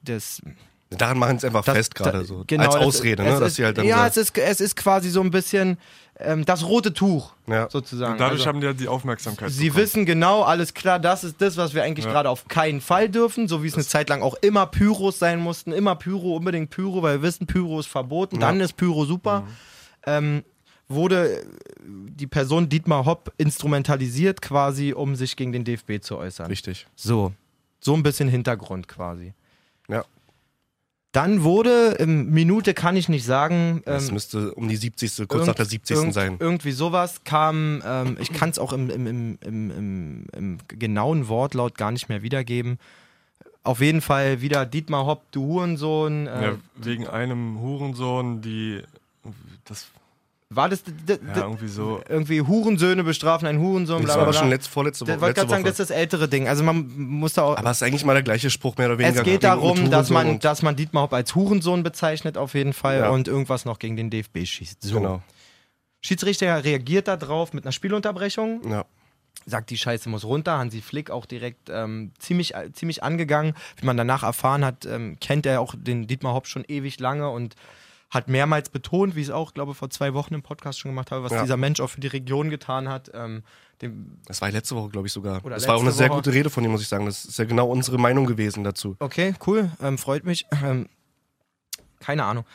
[0.02, 0.42] das,
[0.90, 2.44] Daran machen sie es einfach das fest gerade so.
[2.48, 3.40] genau, Als Ausrede, es ne?
[3.40, 5.78] Dass ist, sie halt dann ja, es ist, es ist quasi so ein bisschen
[6.20, 7.70] ähm, das rote Tuch, ja.
[7.70, 8.14] sozusagen.
[8.14, 9.52] Und dadurch Also- haben die ja die Aufmerksamkeit.
[9.52, 9.84] Sie bekommen.
[9.84, 12.12] wissen genau, alles klar, das ist das, was wir eigentlich Ja.
[12.12, 15.40] gerade auf keinen Fall dürfen, so wie es eine Zeit lang auch immer Pyros sein
[15.42, 19.44] mussten, immer Pyro, unbedingt Pyro, weil wir wissen, Pyro ist verboten, dann ist Pyro super.
[20.06, 20.44] Ähm,
[20.88, 21.44] wurde
[21.86, 26.48] die Person Dietmar Hopp instrumentalisiert quasi, um sich gegen den DFB zu äußern.
[26.48, 26.88] Richtig.
[26.96, 27.34] So,
[27.82, 29.34] so ein bisschen Hintergrund quasi.
[29.90, 30.06] Ja.
[31.14, 35.28] Dann wurde, ähm, Minute kann ich nicht sagen, Das ähm, müsste um die 70.
[35.28, 35.96] kurz nach der 70.
[35.98, 36.36] irgend- sein.
[36.40, 41.28] Irgendwie sowas kam, ähm, ich kann es auch im, im, im, im, im, im genauen
[41.28, 42.78] Wortlaut gar nicht mehr wiedergeben.
[43.64, 46.28] Auf jeden Fall wieder Dietmar Hopp, du Hurensohn.
[46.28, 48.82] Äh, Ja, wegen einem Hurensohn, die.
[49.66, 49.88] Das.
[50.50, 52.02] War das d- d- Ja, irgendwie so.
[52.08, 54.40] irgendwie Hurensöhne bestrafen, ein Hurensohn, Das bla war bla aber bla.
[54.40, 55.20] schon letzt, vorletzte Ich Woche.
[55.22, 56.48] wollte Letzte gerade sagen, das ist das ältere Ding.
[56.48, 57.58] Also man muss da auch.
[57.58, 59.18] aber es ist eigentlich mal der gleiche Spruch, mehr oder weniger.
[59.20, 63.00] es geht darum, dass man, dass man Dietmar Hopp als Hurensohn bezeichnet, auf jeden Fall,
[63.00, 63.10] Ja.
[63.10, 64.82] und irgendwas noch gegen den DFB schießt.
[64.84, 64.96] So.
[65.00, 65.22] Genau.
[66.02, 68.62] Schiedsrichter reagiert da drauf mit einer Spielunterbrechung.
[68.70, 68.86] Ja.
[69.46, 70.58] sagt, die Scheiße muss runter.
[70.58, 73.54] Hansi Flick auch direkt ähm, ziemlich, äh, ziemlich angegangen.
[73.78, 77.30] Wie man danach erfahren hat, ähm, kennt er auch den Dietmar Hopp schon ewig lange
[77.30, 77.56] und
[78.10, 81.12] hat mehrmals betont, wie ich es auch, glaube vor zwei Wochen im Podcast schon gemacht
[81.12, 81.42] habe, was Ja.
[81.42, 83.12] dieser Mensch auch für die Region getan hat.
[83.14, 83.44] Ähm,
[84.26, 85.42] Das war letzte Woche, glaube ich, sogar.
[85.42, 86.18] Das war auch eine letzte sehr Woche.
[86.20, 87.06] gute Rede von ihm, muss ich sagen.
[87.06, 88.96] Das ist ja genau unsere Meinung gewesen dazu.
[89.00, 90.46] okay, cool, ähm, freut mich.
[90.64, 90.88] Ähm,
[92.00, 92.46] keine Ahnung.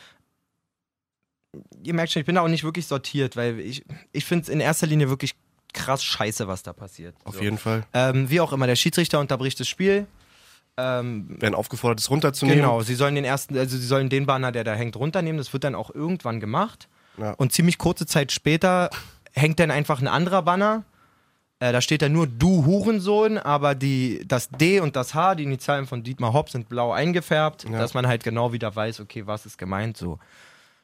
[1.83, 4.49] Ihr merkt schon, ich bin da auch nicht wirklich sortiert, weil ich, ich finde es
[4.49, 5.35] in erster Linie wirklich
[5.75, 7.15] krass scheiße, was da passiert.
[7.25, 7.43] Auf So.
[7.43, 7.85] jeden Fall.
[7.93, 10.07] Ähm, wie auch immer, der Schiedsrichter unterbricht das Spiel.
[10.79, 12.61] Ähm, Werden aufgefordert, es runterzunehmen.
[12.63, 15.37] genau, sie sollen den ersten, also sie sollen den Banner, der da hängt, runternehmen.
[15.39, 16.89] Das wird dann auch irgendwann gemacht.
[17.19, 17.33] Ja.
[17.33, 18.89] Und ziemlich kurze Zeit später
[19.33, 20.85] hängt dann einfach ein anderer Banner.
[21.61, 25.45] Äh, da steht dann nur du Hurensohn, aber die, das D und das H, die
[25.45, 27.79] Initialen von Dietmar Hopp, sind blau eingefärbt, Ja.
[27.79, 29.99] dass man halt genau wieder weiß, okay, was ist gemeint.
[29.99, 30.13] So.
[30.13, 30.21] Und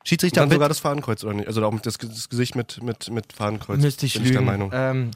[0.05, 1.49] Schiedsrichter dann bitte- sogar das Fadenkreuz, oder nicht?
[1.49, 3.81] Also auch das, das Gesicht mit, mit, mit Fadenkreuz.
[3.81, 4.35] Müsste ich bin lügen.
[4.35, 4.71] ich der Meinung.
[4.75, 5.11] Ähm,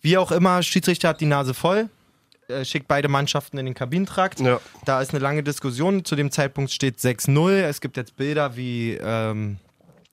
[0.00, 1.88] wie auch immer, Schiedsrichter hat die Nase voll,
[2.52, 4.40] äh, schickt beide Mannschaften in den Kabinentrakt.
[4.40, 4.60] Ja.
[4.84, 6.04] Da ist eine lange Diskussion.
[6.04, 7.50] Zu dem Zeitpunkt steht 6-0.
[7.62, 9.58] Es gibt jetzt Bilder wie ähm,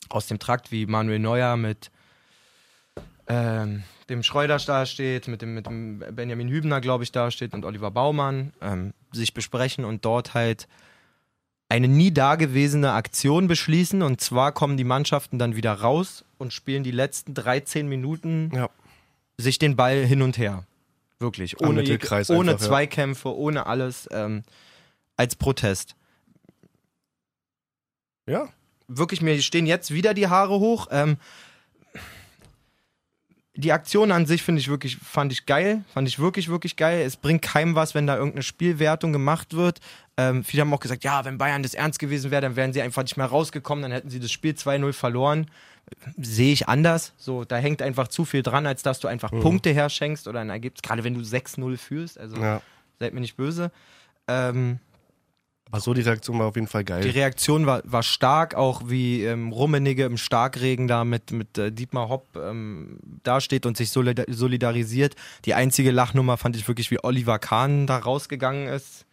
[0.09, 1.91] aus dem Trakt, wie Manuel Neuer mit
[3.27, 7.53] ähm, dem Schreuder da steht, mit dem, mit dem Benjamin Hübner, glaube ich, da steht
[7.53, 10.67] und Oliver Baumann ähm, sich besprechen und dort halt
[11.71, 14.01] eine nie dagewesene Aktion beschließen.
[14.01, 18.69] Und zwar kommen die Mannschaften dann wieder raus und spielen die letzten 13 Minuten Ja.
[19.37, 20.65] sich den Ball hin und her.
[21.19, 21.59] Wirklich.
[21.59, 22.57] Ohne, ohne einfach, ja.
[22.57, 24.07] Zweikämpfe, ohne alles.
[24.11, 24.43] Ähm,
[25.17, 25.95] als Protest.
[28.27, 28.47] ja.
[28.87, 30.87] Wirklich, mir stehen jetzt wieder die Haare hoch.
[30.89, 31.17] Ähm,
[33.59, 37.01] die Aktion an sich finde ich wirklich, fand ich geil, fand ich wirklich, wirklich geil.
[37.05, 39.79] Es bringt keinem was, wenn da irgendeine Spielwertung gemacht wird.
[40.15, 42.81] Ähm, viele haben auch gesagt, ja, wenn Bayern das ernst gewesen wäre, dann wären sie
[42.81, 45.51] einfach nicht mehr rausgekommen, dann hätten sie das Spiel 2-0 verloren.
[46.17, 47.13] Sehe ich anders.
[47.17, 50.49] So, da hängt einfach zu viel dran, als dass du einfach Punkte herschenkst oder ein
[50.49, 52.17] Ergebnis, gerade wenn du 6-0 führst.
[52.17, 52.61] Also ja.
[52.97, 53.71] seid mir nicht böse.
[54.27, 54.79] Ähm,
[55.71, 57.01] Aber so die Reaktion war auf jeden Fall geil.
[57.03, 61.71] die Reaktion war, war stark, auch wie ähm, Rummenigge im Starkregen da mit, mit äh,
[61.71, 65.15] Dietmar Hopp ähm, dasteht und sich solida solidarisiert.
[65.45, 69.05] Die einzige Lachnummer fand ich wirklich, wie Oliver Kahn da rausgegangen ist.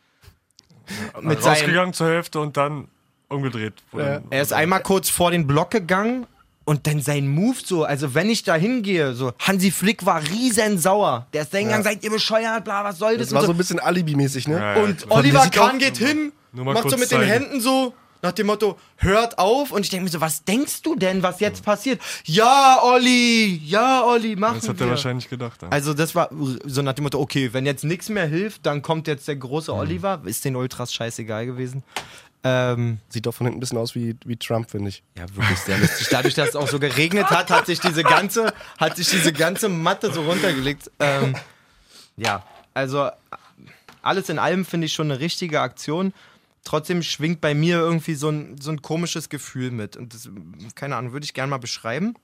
[1.21, 2.89] Mit seinem, Rausgegangen zur Hälfte und dann
[3.29, 3.75] umgedreht.
[3.93, 4.21] Ja.
[4.31, 6.27] er ist einmal kurz vor den Block gegangen
[6.65, 10.79] und dann sein Move so, also wenn ich da hingehe, so, Hansi Flick war riesen
[10.79, 11.27] sauer.
[11.33, 11.91] Der ist da hingegangen, Ja.
[11.93, 13.29] seid ihr bescheuert, bla, was soll das?
[13.29, 14.59] Das war Und so ein bisschen Alibi-mäßig, ne?
[14.59, 15.11] Ja, ja, Und.
[15.11, 16.33] Oliver Kahn geht hin,
[16.65, 17.25] macht so mit den zeigen.
[17.31, 19.71] Händen so, nach dem Motto, hört auf.
[19.73, 22.01] Und ich denke mir so, was denkst du denn, was jetzt passiert?
[22.25, 24.87] Ja, Olli, ja, Olli, machen Das hat wir.
[24.87, 25.63] er wahrscheinlich gedacht.
[25.63, 25.69] Ja.
[25.69, 26.31] Also das war
[26.65, 29.73] so nach dem Motto, okay, wenn jetzt nichts mehr hilft, dann kommt jetzt der große
[29.73, 30.23] Oliver.
[30.25, 31.83] Ist den Ultras scheißegal gewesen.
[32.45, 35.03] Ähm, Sieht doch von hinten ein bisschen aus wie, wie Trump, finde ich.
[35.19, 36.07] ja, wirklich sehr lustig.
[36.11, 39.69] Dadurch, dass es auch so geregnet hat, hat sich diese ganze, hat sich diese ganze
[39.69, 40.91] Matte so runtergelegt.
[41.01, 41.35] Ähm,
[42.17, 43.11] ja, also
[44.03, 46.13] alles in allem finde ich schon eine richtige Aktion.
[46.67, 49.97] Trotzdem schwingt bei mir irgendwie so ein, so ein komisches Gefühl mit.
[49.97, 50.29] Und das,
[50.75, 52.15] keine Ahnung, würde ich gerne mal beschreiben.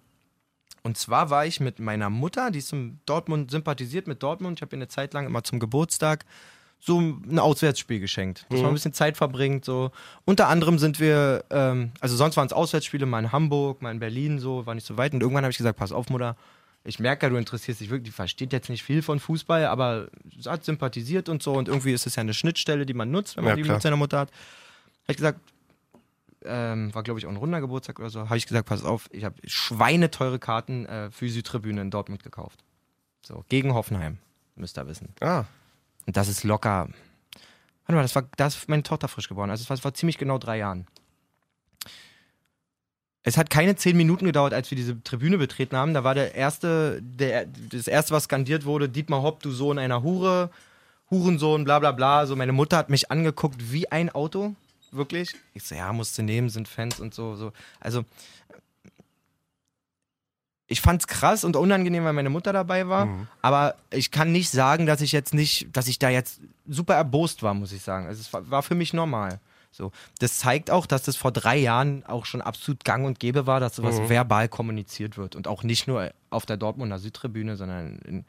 [0.83, 4.59] Und zwar war ich mit meiner Mutter, die ist in Dortmund, sympathisiert mit Dortmund.
[4.59, 6.25] Ich habe ihr eine Zeit lang immer zum Geburtstag
[6.81, 9.65] so ein Auswärtsspiel geschenkt, dass man ein bisschen Zeit verbringt.
[9.65, 9.93] So.
[10.25, 14.01] Unter anderem sind wir, ähm, also sonst waren es Auswärtsspiele, mal in Hamburg, mal in
[14.01, 15.15] Berlin, so, war nicht so weit.
[15.15, 16.37] Und irgendwann habe ich gesagt, pass auf, Mutter,
[16.85, 20.09] ich merke ja, du interessierst dich wirklich, die versteht jetzt nicht viel von Fußball, aber
[20.37, 21.53] sie hat sympathisiert und so.
[21.53, 23.77] Und irgendwie ist es ja eine Schnittstelle, die man nutzt, wenn man Ja, die klar.
[23.77, 24.31] mit seiner Mutter hat.
[24.31, 25.40] Habe ich gesagt,
[26.45, 29.09] ähm, war glaube ich auch ein runder Geburtstag oder so, habe ich gesagt, pass auf,
[29.12, 32.64] ich habe schweineteure Karten äh, für die Südtribüne in Dortmund gekauft.
[33.25, 34.18] So, gegen Hoffenheim,
[34.57, 35.11] müsst ihr wissen.
[35.21, 35.45] Ah,
[36.07, 36.88] Und das ist locker.
[37.87, 39.51] Warte mal, das war, da ist meine Tochter frisch geboren.
[39.51, 40.87] Also es war, es war ziemlich genau drei Jahren.
[43.25, 45.95] Es hat keine zehn Minuten gedauert, als wir diese Tribüne betreten haben.
[45.95, 50.03] Da war der erste, der, das erste, was skandiert wurde, Dietmar Hopp, du Sohn einer
[50.03, 50.51] Hure,
[51.11, 52.27] Hurensohn, bla bla bla.
[52.27, 54.57] So, meine Mutter hat mich angeguckt wie ein Auto.
[54.91, 55.35] Wirklich.
[55.55, 57.37] Ich so, ja, musst du nehmen, sind Fans und so.
[57.37, 57.53] so.
[57.81, 58.05] Also,
[60.67, 63.07] ich fand's krass und unangenehm, weil meine Mutter dabei war.
[63.43, 67.43] Aber ich kann nicht sagen, dass ich jetzt nicht, dass ich da jetzt super erbost
[67.43, 68.07] war, muss ich sagen.
[68.07, 69.39] Also es war, war für mich normal.
[69.73, 73.47] So, das zeigt auch, dass das vor drei Jahren auch schon absolut gang und gäbe
[73.47, 75.35] war, dass sowas verbal kommuniziert wird.
[75.35, 78.25] Und auch nicht nur auf der Dortmunder Südtribüne, sondern in,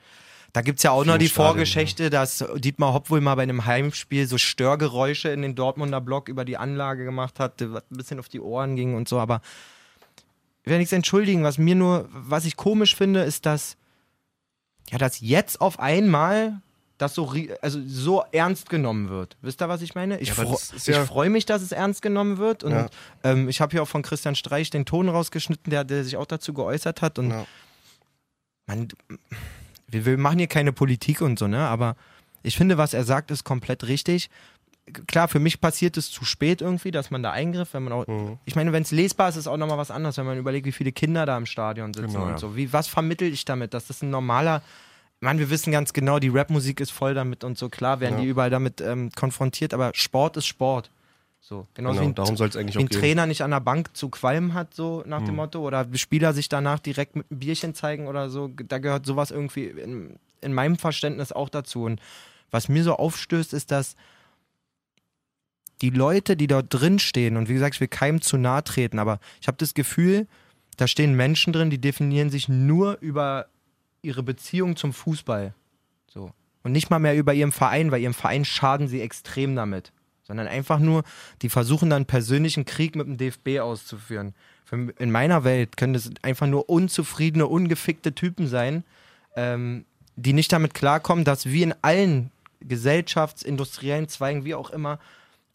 [0.54, 3.44] da gibt es ja auch noch die Stadien, Vorgeschichte, dass Dietmar Hopp wohl mal bei
[3.44, 7.98] einem Heimspiel so Störgeräusche in den Dortmunder Block über die Anlage gemacht hat, was ein
[7.98, 9.42] bisschen auf die Ohren ging und so, aber
[10.64, 13.76] ich will nichts entschuldigen, was mir nur, was ich komisch finde, ist, dass,
[14.90, 16.62] ja, dass jetzt auf einmal
[16.98, 19.36] das so, also so ernst genommen wird.
[19.42, 20.20] Wisst ihr, was ich meine?
[20.20, 22.64] Ich, Ja, fro ist ich ja- freue mich, dass es ernst genommen wird.
[22.64, 22.88] Und Ja.
[23.24, 26.26] ähm, ich habe hier auch von Christian Streich den Ton rausgeschnitten, der, der sich auch
[26.28, 27.18] dazu geäußert hat.
[27.20, 27.46] Und Ja.
[28.68, 28.88] man,
[29.88, 31.68] wir, wir machen hier keine Politik und so, ne?
[31.68, 31.96] Aber
[32.44, 34.30] ich finde, was er sagt, ist komplett richtig.
[35.08, 38.06] Klar, für mich passiert es zu spät irgendwie, dass man da eingriff, wenn man auch.
[38.08, 38.38] Mhm.
[38.46, 40.74] Ich meine, wenn es lesbar ist, ist auch nochmal was anderes, wenn man überlegt, wie
[40.74, 42.38] viele Kinder da im Stadion sitzen Genau, und ja.
[42.38, 42.56] so.
[42.56, 43.74] Wie, was vermittel ich damit?
[43.74, 44.62] Dass das ein normaler.
[45.24, 47.70] Ich meine, wir wissen ganz genau, die Rapmusik ist voll damit und so.
[47.70, 48.24] Klar werden Ja.
[48.24, 50.92] die überall damit ähm, konfrontiert, aber Sport ist Sport.
[51.40, 52.90] So, genauso Genau, wie ein, darum soll es eigentlich wie ein.
[52.90, 56.50] Trainer nicht an der Bank zu qualmen hat, so nach dem Motto, oder Spieler sich
[56.50, 60.76] danach direkt mit einem Bierchen zeigen oder so, da gehört sowas irgendwie in, in meinem
[60.76, 61.86] Verständnis auch dazu.
[61.86, 62.02] Und
[62.52, 63.96] was mir so aufstößt, ist, dass
[65.82, 69.00] die Leute, die dort drin stehen, und wie gesagt, ich will keinem zu nahe treten,
[69.00, 70.28] aber ich habe das Gefühl,
[70.76, 73.46] da stehen Menschen drin, die definieren sich nur über
[74.04, 75.54] ihre Beziehung zum Fußball.
[76.08, 76.32] So.
[76.62, 79.92] Und nicht mal mehr über ihren Verein, weil ihrem Verein schaden sie extrem damit.
[80.24, 81.04] Sondern einfach nur,
[81.42, 84.34] die versuchen dann persönlichen Krieg mit dem DFB auszuführen.
[84.64, 88.84] Für, in meiner Welt können das einfach nur unzufriedene, ungefickte Typen sein,
[89.36, 89.86] ähm,
[90.16, 95.00] die nicht damit klarkommen, dass wie in allen Gesellschafts-, industriellen Zweigen, wie auch immer,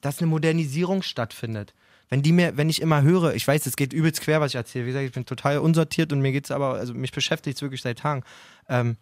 [0.02, 1.72] dass eine Modernisierung stattfindet.
[2.08, 4.56] Wenn die mir, wenn ich immer höre, ich weiß, es geht übelst quer, was ich
[4.56, 4.84] erzähle.
[4.84, 7.82] Wie gesagt, ich bin total unsortiert und mir geht's aber, also mich beschäftigt es wirklich
[7.82, 8.22] seit Tagen.
[8.68, 8.96] Ähm,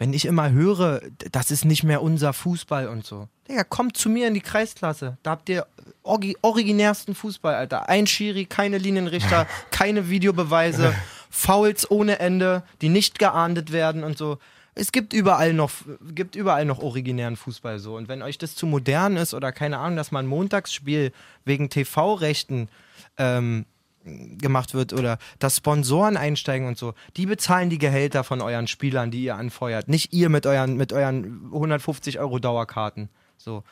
[0.00, 3.28] wenn ich immer höre, das ist nicht mehr unser Fußball und so.
[3.46, 5.18] Digga, kommt zu mir in die Kreisklasse.
[5.22, 5.66] Da habt ihr
[6.02, 7.88] originärsten Fußball, Alter.
[7.88, 10.94] Ein Schiri, keine Linienrichter, keine Videobeweise,
[11.28, 14.38] Fouls ohne Ende, die nicht geahndet werden und so.
[14.80, 15.72] Es gibt überall noch,
[16.14, 17.96] gibt überall noch originären Fußball so.
[17.96, 21.12] Und wenn euch das zu modern ist oder keine Ahnung, dass man Montagsspiel
[21.44, 22.70] wegen TV-Rechten
[23.18, 23.66] ähm,
[24.04, 29.10] gemacht wird oder dass Sponsoren einsteigen und so, die bezahlen die Gehälter von euren Spielern,
[29.10, 29.88] die ihr anfeuert.
[29.88, 33.10] Nicht ihr mit euren, mit euren 150 Euro Dauerkarten.
[33.36, 33.62] So.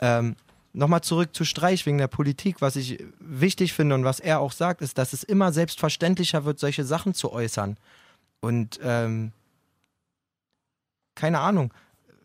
[0.00, 0.34] Ähm,
[0.76, 2.60] Nochmal zurück zu Streich wegen der Politik.
[2.60, 6.58] Was ich wichtig finde und was er auch sagt, ist, dass es immer selbstverständlicher wird,
[6.58, 7.76] solche Sachen zu äußern.
[8.40, 9.30] Und ähm,
[11.14, 11.72] keine Ahnung.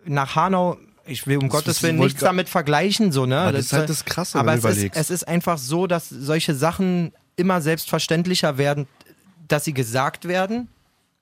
[0.06, 3.52] Nach Hanau, ich will um Das Gottes Willen nichts damit vergleichen, so, ne?
[3.52, 7.12] Das ist halt das Krasse, aber es ist, es ist einfach so, dass solche Sachen
[7.36, 8.88] immer selbstverständlicher werden,
[9.47, 10.67] dass sie gesagt werden,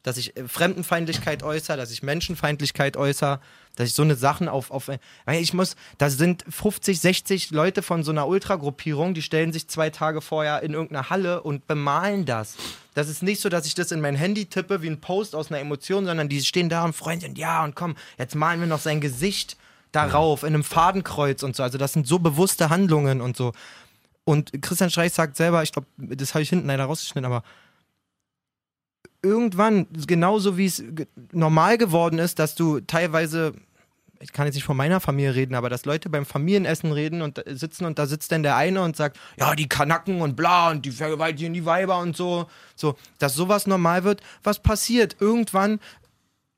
[0.04, 3.40] dass ich äh, Fremdenfeindlichkeit äußere, dass ich Menschenfeindlichkeit äußere,
[3.78, 4.90] dass ich so eine Sachen auf, auf
[5.32, 9.90] ich muss, da sind 50, 60 Leute von so einer Ultragruppierung, die stellen sich zwei
[9.90, 12.58] Tage vorher in irgendeine Halle und bemalen das.
[12.96, 15.52] Das ist nicht so, dass ich das in mein Handy tippe wie ein Post aus
[15.52, 18.68] einer Emotion, sondern die stehen da und freuen sich, ja und komm, jetzt malen wir
[18.68, 19.56] noch sein Gesicht
[19.92, 21.64] darauf in einem Fadenkreuz und so.
[21.64, 23.54] Also das sind so bewusste Handlungen und so.
[24.24, 27.44] Und Christian Streich sagt selber, ich glaube, das habe ich hinten leider rausgeschnitten, aber
[29.22, 30.84] irgendwann, genauso wie es
[31.32, 33.54] normal geworden ist, dass du teilweise,
[34.20, 37.38] ich kann jetzt nicht von meiner Familie reden, aber dass Leute beim Familienessen reden und
[37.38, 40.72] da sitzen und da sitzt dann der eine und sagt, ja, die Kanacken und bla
[40.72, 45.18] und die vergewaltigen die Weiber und so, so, dass sowas normal wird, was passiert?
[45.20, 45.80] Irgendwann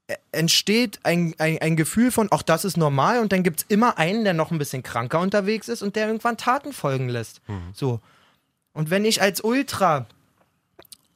[0.08, 3.66] äh, entsteht ein, ein, ein Gefühl von, ach, das ist normal und dann gibt es
[3.70, 7.42] immer einen, der noch ein bisschen kranker unterwegs ist und der irgendwann Taten folgen lässt.
[7.74, 8.00] So.
[8.74, 10.08] Und wenn ich als Ultra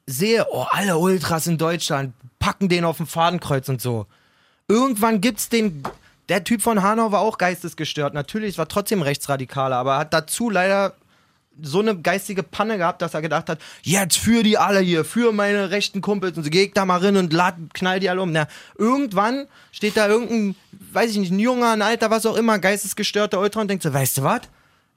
[0.05, 4.05] sehe, oh, alle Ultras in Deutschland packen den auf dem Fadenkreuz und so.
[4.67, 5.83] Irgendwann gibt's den.
[6.29, 8.13] Der Typ von Hanau war auch geistesgestört.
[8.13, 10.93] Natürlich, war trotzdem rechtsradikaler, aber hat dazu leider
[11.61, 15.31] so eine geistige Panne gehabt, dass er gedacht hat, jetzt für die alle hier, für
[15.31, 18.21] meine rechten Kumpels und so, geh ich da mal rein und lad, knall die alle
[18.21, 18.31] um.
[18.31, 20.55] Na, irgendwann steht da irgendein,
[20.91, 23.93] weiß ich nicht, ein junger, ein alter, was auch immer, geistesgestörter Ultra und denkt so,
[23.93, 24.41] weißt du was?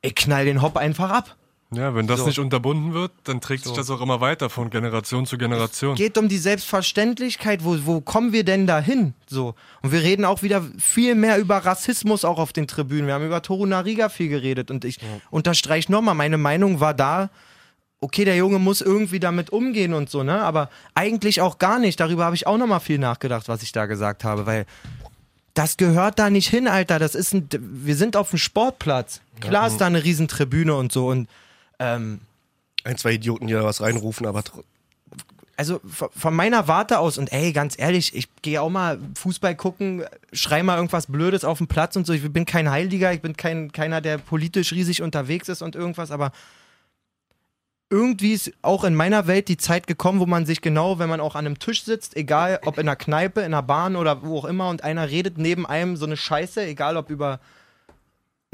[0.03, 1.37] Ich knall den Hopp einfach ab.
[1.73, 2.27] Ja, wenn das So.
[2.27, 5.97] nicht unterbunden wird, dann trägt sich das auch immer weiter von Generation zu Generation.
[5.97, 9.15] geht um die Selbstverständlichkeit, wo, wo kommen wir denn da hin?
[9.27, 9.55] So.
[9.83, 13.09] Und wir reden auch wieder viel mehr über Rassismus auch auf den Tribünen.
[13.09, 15.01] Wir haben über Toru Nariga viel geredet und ich
[15.31, 17.31] unterstreiche nochmal, meine Meinung war da,
[18.01, 20.41] okay, der Junge muss irgendwie damit umgehen und so, ne?
[20.43, 21.99] Aber eigentlich auch gar nicht.
[21.99, 24.67] Darüber habe ich auch nochmal viel nachgedacht, was ich da gesagt habe, weil
[25.55, 26.99] das gehört da nicht hin, Alter.
[27.01, 29.21] Das ist ein, wir sind auf dem Sportplatz.
[29.41, 31.29] Klar ist da eine Riesentribüne und so und
[31.79, 32.21] ähm,
[32.85, 34.43] Ein, zwei Idioten, die da was reinrufen, aber
[35.57, 40.05] also von meiner Warte aus und ey, ganz ehrlich, ich gehe auch mal Fußball gucken,
[40.33, 42.13] schrei mal irgendwas Blödes auf dem Platz und so.
[42.13, 46.11] Ich bin kein Heiliger, ich bin kein, keiner, der politisch riesig unterwegs ist und irgendwas,
[46.11, 46.33] aber
[47.89, 51.21] irgendwie ist auch in meiner Welt die Zeit gekommen, wo man sich genau, wenn man
[51.21, 54.39] auch an einem Tisch sitzt, egal ob in einer Kneipe, in einer Bahn oder wo
[54.39, 57.41] auch immer, und einer redet neben einem so eine Scheiße, egal ob über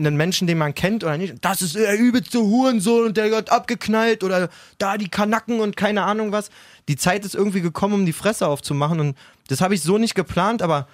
[0.07, 3.51] einen Menschen, den man kennt oder nicht, das ist der übelste Hurensohn und der wird
[3.51, 6.51] abgeknallt oder da die Kanacken und keine Ahnung was.
[6.89, 9.17] Die Zeit ist irgendwie gekommen, um die Fresse aufzumachen und
[9.49, 10.89] das habe ich so nicht geplant, aber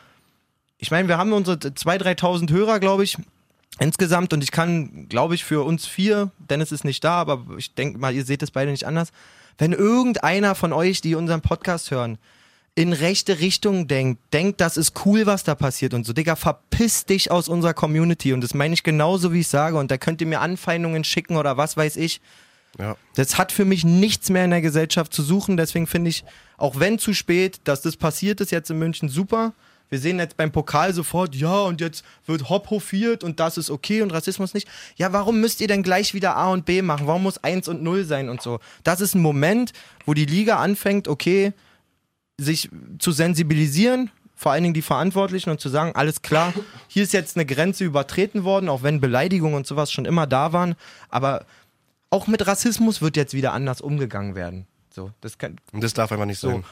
[0.79, 3.17] ich meine, wir haben unsere 2.000, 3.000 Hörer, glaube ich,
[3.79, 7.75] insgesamt und ich kann, glaube ich, für uns vier, Dennis ist nicht da, aber ich
[7.75, 9.11] denke mal, ihr seht es beide nicht anders,
[9.59, 12.19] wenn irgendeiner von euch, die unseren Podcast hören,
[12.79, 16.13] in rechte Richtung denkt, denkt, das ist cool, was da passiert und so.
[16.13, 18.33] Digga, verpiss dich aus unserer Community.
[18.33, 19.77] Und das meine ich genauso, wie ich sage.
[19.77, 22.21] Und da könnt ihr mir Anfeindungen schicken oder was weiß ich.
[22.79, 22.97] Ja.
[23.17, 25.57] Das hat für mich nichts mehr in der Gesellschaft zu suchen.
[25.57, 26.25] Deswegen finde ich,
[26.57, 29.55] auch wenn zu spät, dass das passiert ist jetzt in München, super.
[29.91, 33.71] Wir sehen jetzt beim Pokal sofort, ja, und jetzt wird Hop hofiert und das ist
[33.71, 34.69] okay und Rassismus nicht.
[34.95, 37.09] Ja, warum müsst ihr denn gleich wieder A und B machen?
[37.09, 38.61] Warum muss 1 und 0 sein und so?
[38.85, 39.73] Das ist ein Moment,
[40.07, 41.55] wo die Liga anfängt, okay,
[42.39, 46.55] sich zu sensibilisieren, vor allen Dingen die Verantwortlichen und zu sagen, alles klar,
[46.87, 50.53] hier ist jetzt eine Grenze übertreten worden, auch wenn Beleidigungen und sowas schon immer da
[50.53, 50.77] waren,
[51.09, 51.45] aber
[52.11, 54.67] auch mit Rassismus wird jetzt wieder anders umgegangen werden.
[54.91, 56.51] So, das kann, Und das darf einfach nicht so.
[56.51, 56.65] sein.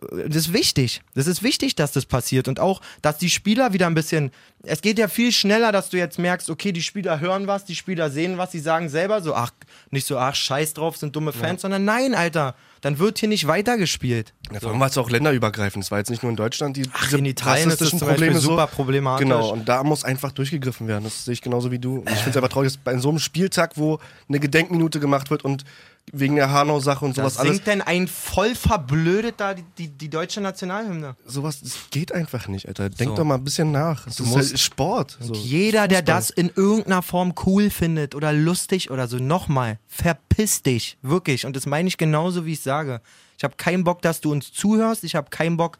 [0.00, 1.02] Das ist wichtig.
[1.14, 2.48] Das ist wichtig, dass das passiert.
[2.48, 4.30] Und auch, dass die Spieler wieder ein bisschen.
[4.62, 7.74] Es geht ja viel schneller, dass du jetzt merkst, okay, die Spieler hören was, die
[7.74, 9.50] Spieler sehen was, sie sagen selber so, ach,
[9.90, 13.46] nicht so, ach, scheiß drauf, sind dumme Fans, sondern nein, Alter, dann wird hier nicht
[13.46, 14.32] weitergespielt.
[14.52, 15.84] Ja, vor allem war es auch länderübergreifend.
[15.84, 18.34] Es war jetzt nicht nur in Deutschland, die Ach, in Italien ist das zum Probleme
[18.34, 18.50] so.
[18.50, 19.24] super problematisch.
[19.24, 21.04] Genau, und da muss einfach durchgegriffen werden.
[21.04, 21.98] Das sehe ich genauso wie du.
[21.98, 25.30] Und ich finde es einfach traurig, dass bei so einem Spieltag, wo eine Gedenkminute gemacht
[25.30, 25.64] wird und
[26.12, 29.88] wegen der Hanau-Sache und sowas Was alles, singt denn ein voll verblödet da die, die,
[29.88, 31.16] die deutsche Nationalhymne?
[31.24, 32.90] sowas, das geht einfach nicht, Alter.
[32.90, 33.16] Denk So.
[33.16, 34.04] doch mal ein bisschen nach.
[34.04, 35.18] Das ist musst- halt Sport.
[35.20, 35.32] So.
[35.34, 36.14] Jeder, der Fußball.
[36.16, 41.46] das in irgendeiner Form cool findet oder lustig oder so, nochmal, verpiss dich, wirklich.
[41.46, 43.00] Und das meine ich genauso, wie ich sage.
[43.38, 45.02] Ich habe keinen Bock, dass du uns zuhörst.
[45.04, 45.78] Ich habe keinen Bock,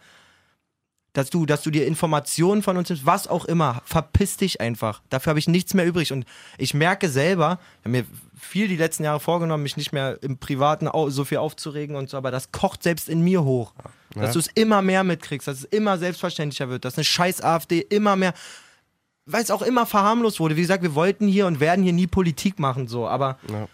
[1.15, 3.81] dass du, dass du dir Informationen von uns nimmst, was auch immer.
[3.87, 5.01] Verpiss dich einfach.
[5.09, 6.13] Dafür habe ich nichts mehr übrig.
[6.13, 6.27] Und
[6.59, 8.05] ich merke selber, ich habe mir
[8.39, 12.17] viel die letzten Jahre vorgenommen, mich nicht mehr im Privaten so viel aufzuregen und so,
[12.17, 13.73] aber das kocht selbst in mir hoch.
[14.15, 17.81] Dass du es immer mehr mitkriegst, dass es immer selbstverständlicher wird, dass eine scheiß AfD
[17.81, 18.35] immer mehr
[19.27, 20.57] weil es auch immer verharmlost wurde.
[20.57, 23.69] Wie gesagt, wir wollten hier und werden hier nie Politik machen, so, aber Ja.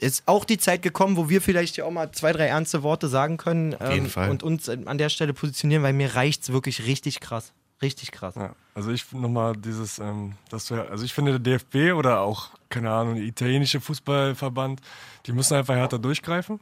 [0.00, 3.08] Ist auch die Zeit gekommen, wo wir vielleicht ja auch mal zwei, drei ernste Worte
[3.08, 4.30] sagen können ähm, jeden Fall.
[4.30, 7.52] und uns an der Stelle positionieren, weil mir reicht's wirklich richtig krass.
[7.82, 8.34] Richtig krass.
[8.36, 12.50] Ja, also ich nochmal dieses, ähm, dass du, also ich finde der DFB oder auch,
[12.70, 14.80] keine Ahnung, der italienische Fußballverband,
[15.26, 16.60] die müssen einfach härter durchgreifen.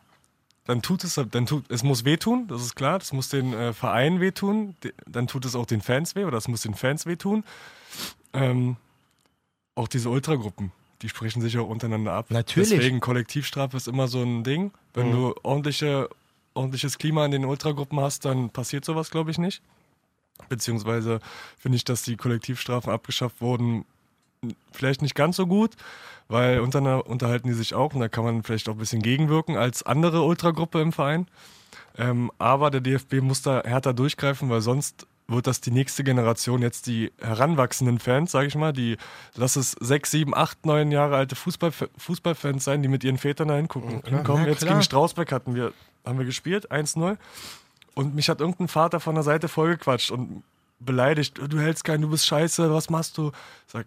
[0.65, 3.73] Dann tut es, dann tut, es muss wehtun, das ist klar, das muss den äh,
[3.73, 7.45] Vereinen wehtun, dann tut es auch den Fans weh oder es muss den Fans wehtun.
[8.33, 8.77] Ähm,
[9.75, 12.27] auch diese Ultragruppen, die sprechen sich auch untereinander ab.
[12.31, 12.71] Natürlich.
[12.71, 14.73] Deswegen Kollektivstrafe ist immer so ein Ding.
[14.95, 16.09] Wenn du ordentliche,
[16.55, 19.63] ordentliches Klima in den Ultragruppen hast, dann passiert sowas, glaube ich, nicht.
[20.49, 21.21] Beziehungsweise
[21.59, 23.85] finde ich, dass die Kollektivstrafen abgeschafft wurden,
[24.73, 25.73] vielleicht nicht ganz so gut,
[26.29, 29.57] weil untereinander unterhalten die sich auch und da kann man vielleicht auch ein bisschen gegenwirken
[29.57, 31.27] als andere Ultragruppe im Verein.
[31.97, 36.61] Ähm, aber der DFB muss da härter durchgreifen, weil sonst wird das die nächste Generation,
[36.61, 38.99] jetzt die heranwachsenden Fans, sage ich mal, die,
[39.35, 43.49] lass es sechs, sieben, acht, neun Jahre alte Fußball, Fußballfans sein, die mit ihren Vätern
[43.49, 44.03] da hingucken.
[44.05, 44.45] hinkommen.
[44.45, 45.73] Ja, jetzt gegen Strausberg hatten wir,
[46.05, 47.17] haben wir gespielt, 1-0.
[47.95, 50.43] Und mich hat irgendein Vater von der Seite vollgequatscht und
[50.79, 51.41] beleidigt.
[51.49, 53.29] Du hältst keinen, du bist scheiße, was machst du?
[53.67, 53.87] Ich sag,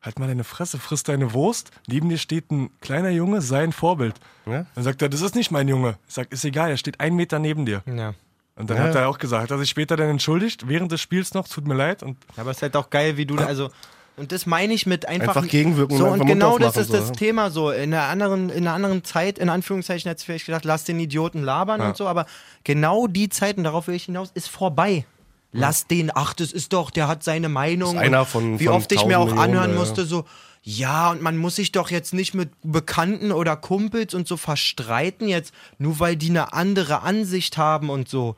[0.00, 1.70] halt mal deine Fresse, friss deine Wurst.
[1.86, 4.14] Neben dir steht ein kleiner Junge, sei ein Vorbild.
[4.46, 4.66] Ja?
[4.74, 5.98] Dann sagt er, das ist nicht mein Junge.
[6.08, 7.82] Ich sag, ist egal, er steht einen Meter neben dir.
[7.86, 8.14] Ja.
[8.58, 8.82] Und dann Ja.
[8.84, 11.66] hat er auch gesagt, hat er sich später dann entschuldigt, während des Spiels noch, tut
[11.66, 12.02] mir leid.
[12.02, 13.70] Und Aber es ist halt auch geil, wie du, also,
[14.16, 15.36] und das meine ich mit einfach.
[15.36, 17.12] Einfach gegenwirken und So, einfach und Mund genau das ist so, das ja.
[17.14, 17.70] Thema so.
[17.70, 20.98] In einer anderen, in einer anderen Zeit, in Anführungszeichen, hätte ich vielleicht gedacht, lass den
[20.98, 21.88] Idioten labern Ja.
[21.88, 22.26] und so, aber
[22.64, 25.06] genau die Zeit, und darauf will ich hinaus, ist vorbei.
[25.52, 27.94] Lass den, ach, das ist doch, der hat seine Meinung.
[27.94, 29.78] Ist einer Und von- Wie von oft ich mir auch 1000 Millionen, anhören ja.
[29.78, 30.24] musste, so,
[30.70, 35.26] ja, und man muss sich doch jetzt nicht mit Bekannten oder Kumpels und so verstreiten,
[35.26, 38.36] jetzt, nur weil die eine andere Ansicht haben und so.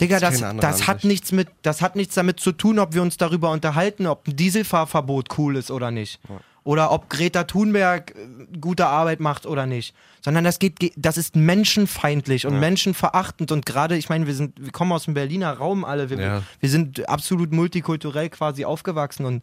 [0.00, 3.00] Digga, das, andere das hat nichts mit, das hat nichts damit zu tun, ob wir
[3.02, 6.20] uns darüber unterhalten, ob ein Dieselfahrverbot cool ist oder nicht.
[6.62, 9.94] Oder ob Greta Thunberg äh, gute Arbeit macht oder nicht.
[10.22, 13.50] Sondern das geht, ge- das ist menschenfeindlich und menschenverachtend.
[13.50, 16.10] Und gerade, ich meine, wir sind, wir kommen aus dem Berliner Raum alle.
[16.10, 16.42] Wir, Ja.
[16.60, 19.42] wir sind absolut multikulturell quasi aufgewachsen und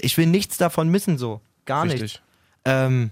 [0.00, 1.40] ich will nichts davon missen, so.
[1.64, 2.02] Gar nicht.
[2.02, 2.22] Richtig.
[2.64, 3.10] Ähm,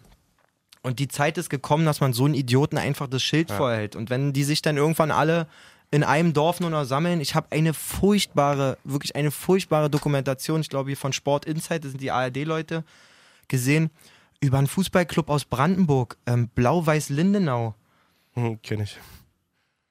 [0.83, 3.97] und die Zeit ist gekommen, dass man so einen Idioten einfach das Schild vorhält.
[3.97, 5.47] Und wenn die sich dann irgendwann alle
[5.90, 10.71] in einem Dorf nur noch sammeln, ich habe eine furchtbare, wirklich eine furchtbare Dokumentation, ich
[10.71, 12.85] glaube hier von Sport Insight, das sind die ARD-Leute,
[13.49, 13.90] gesehen,
[14.40, 17.75] über einen Fußballclub aus Brandenburg, ähm, Blau-Weiß-Lindenau.
[18.35, 18.96] Hm, kenn ich.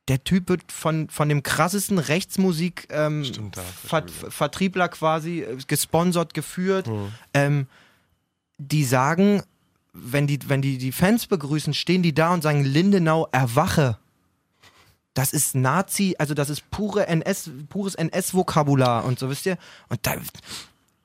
[0.09, 3.23] Der Typ wird von, von dem krassesten Rechtsmusik ähm,
[4.89, 6.89] quasi äh, gesponsert, geführt.
[7.33, 7.67] Ähm,
[8.57, 9.43] die sagen,
[9.93, 13.99] wenn die, wenn die die Fans begrüßen, stehen die da und sagen, Lindenau, erwache.
[15.13, 19.57] Das ist Nazi, also das ist pure NS, pures NS-Vokabular und so, wisst ihr?
[19.89, 20.15] Und da,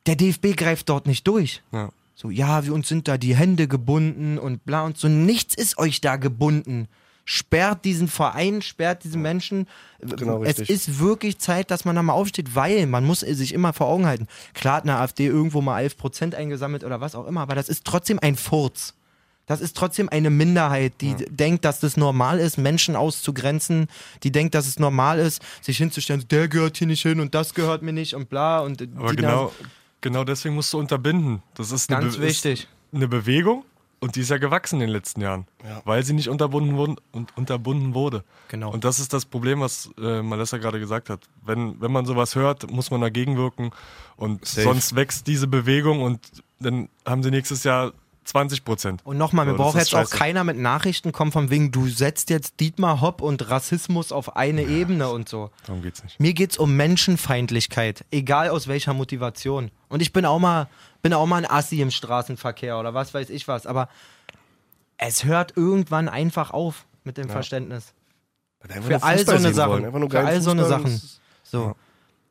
[0.07, 1.63] der DFB greift dort nicht durch.
[1.73, 1.91] Ja.
[2.15, 5.09] So, ja, wir uns sind da die Hände gebunden und bla und so.
[5.09, 6.89] Nichts ist euch da gebunden.
[7.25, 9.67] Sperrt diesen Verein, sperrt diesen Menschen.
[10.01, 10.71] Genau, es richtig.
[10.71, 14.07] ist wirklich Zeit, dass man da mal aufsteht, weil man muss sich immer vor Augen
[14.07, 14.27] halten.
[14.53, 17.85] Klar hat eine AfD irgendwo mal 11% eingesammelt oder was auch immer, aber das ist
[17.85, 18.95] trotzdem ein Furz.
[19.47, 23.89] Das ist trotzdem eine Minderheit, die denkt, dass das normal ist, Menschen auszugrenzen,
[24.23, 27.53] die denkt, dass es normal ist, sich hinzustellen, der gehört hier nicht hin und das
[27.53, 29.53] gehört mir nicht und bla und Aber genau,
[30.01, 31.43] genau deswegen musst du unterbinden.
[31.55, 32.61] Das ist eine, Ganz Be- wichtig.
[32.61, 33.65] Ist eine Bewegung
[34.05, 35.47] und die ist ja gewachsen in den letzten Jahren,
[35.87, 38.23] weil sie nicht unterbunden, wurden, und unterbunden wurde.
[38.49, 38.71] Genau.
[38.71, 41.21] Und das ist das Problem, was äh, Malessa gerade gesagt hat.
[41.43, 43.71] Wenn, wenn man sowas hört, muss man dagegen wirken
[44.17, 44.65] und Safe.
[44.65, 46.21] sonst wächst diese Bewegung und
[46.61, 47.95] dann haben sie nächstes Jahr
[48.25, 49.01] 20 Prozent.
[49.05, 50.17] Und nochmal, mir So, das braucht jetzt auch scheiße.
[50.17, 54.65] keiner mit Nachrichten kommen von wegen, du setzt jetzt Dietmar Hopp und Rassismus auf eine
[54.65, 55.51] Ebene und so.
[55.67, 56.21] Darum geht's nicht.
[56.21, 59.71] Mir geht's um Menschenfeindlichkeit, egal aus welcher Motivation.
[59.89, 60.69] Und ich bin auch mal,
[61.05, 63.91] bin auch mal ein Assi im Straßenverkehr oder was weiß ich was, aber
[64.97, 67.93] es hört irgendwann einfach auf mit dem Verständnis.
[68.61, 70.11] Einfach Für all so eine Sachen.
[70.11, 70.65] Für all so eine.
[70.65, 71.03] Sachen.
[71.43, 71.77] So.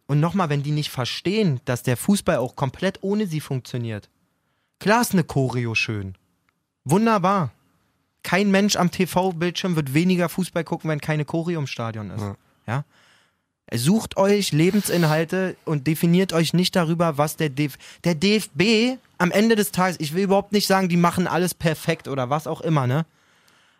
[0.07, 4.09] Und nochmal, wenn die nicht verstehen, dass der Fußball auch komplett ohne sie funktioniert.
[4.79, 6.15] Klar ist eine Choreo schön.
[6.83, 7.51] Wunderbar.
[8.23, 12.21] Kein Mensch am TV-Bildschirm wird weniger Fußball gucken, wenn keine Choreo im Stadion ist.
[12.21, 12.35] Ja.
[12.65, 12.85] Ja?
[13.71, 19.55] Sucht euch Lebensinhalte und definiert euch nicht darüber, was der DF der DFB am Ende
[19.55, 22.87] des Tages, ich will überhaupt nicht sagen, die machen alles perfekt oder was auch immer,
[22.87, 23.05] ne?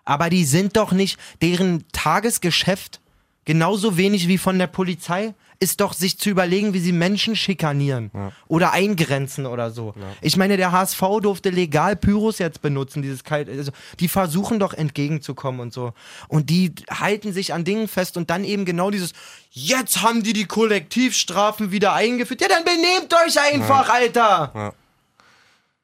[0.06, 3.02] Aber die sind doch nicht, deren Tagesgeschäft
[3.46, 8.12] genauso wenig wie von der Polizei ist doch sich zu überlegen, wie sie Menschen schikanieren
[8.48, 9.94] oder eingrenzen oder so.
[10.22, 14.74] Ich meine, der HSV durfte legal Pyros jetzt benutzen, dieses kalt, also die versuchen doch
[14.74, 15.94] entgegenzukommen und so.
[16.28, 19.14] Und die halten sich an Dingen fest und dann eben genau dieses,
[19.52, 22.42] jetzt haben die die Kollektivstrafen wieder eingeführt.
[22.42, 24.74] Ja, dann benehmt euch einfach, Alter!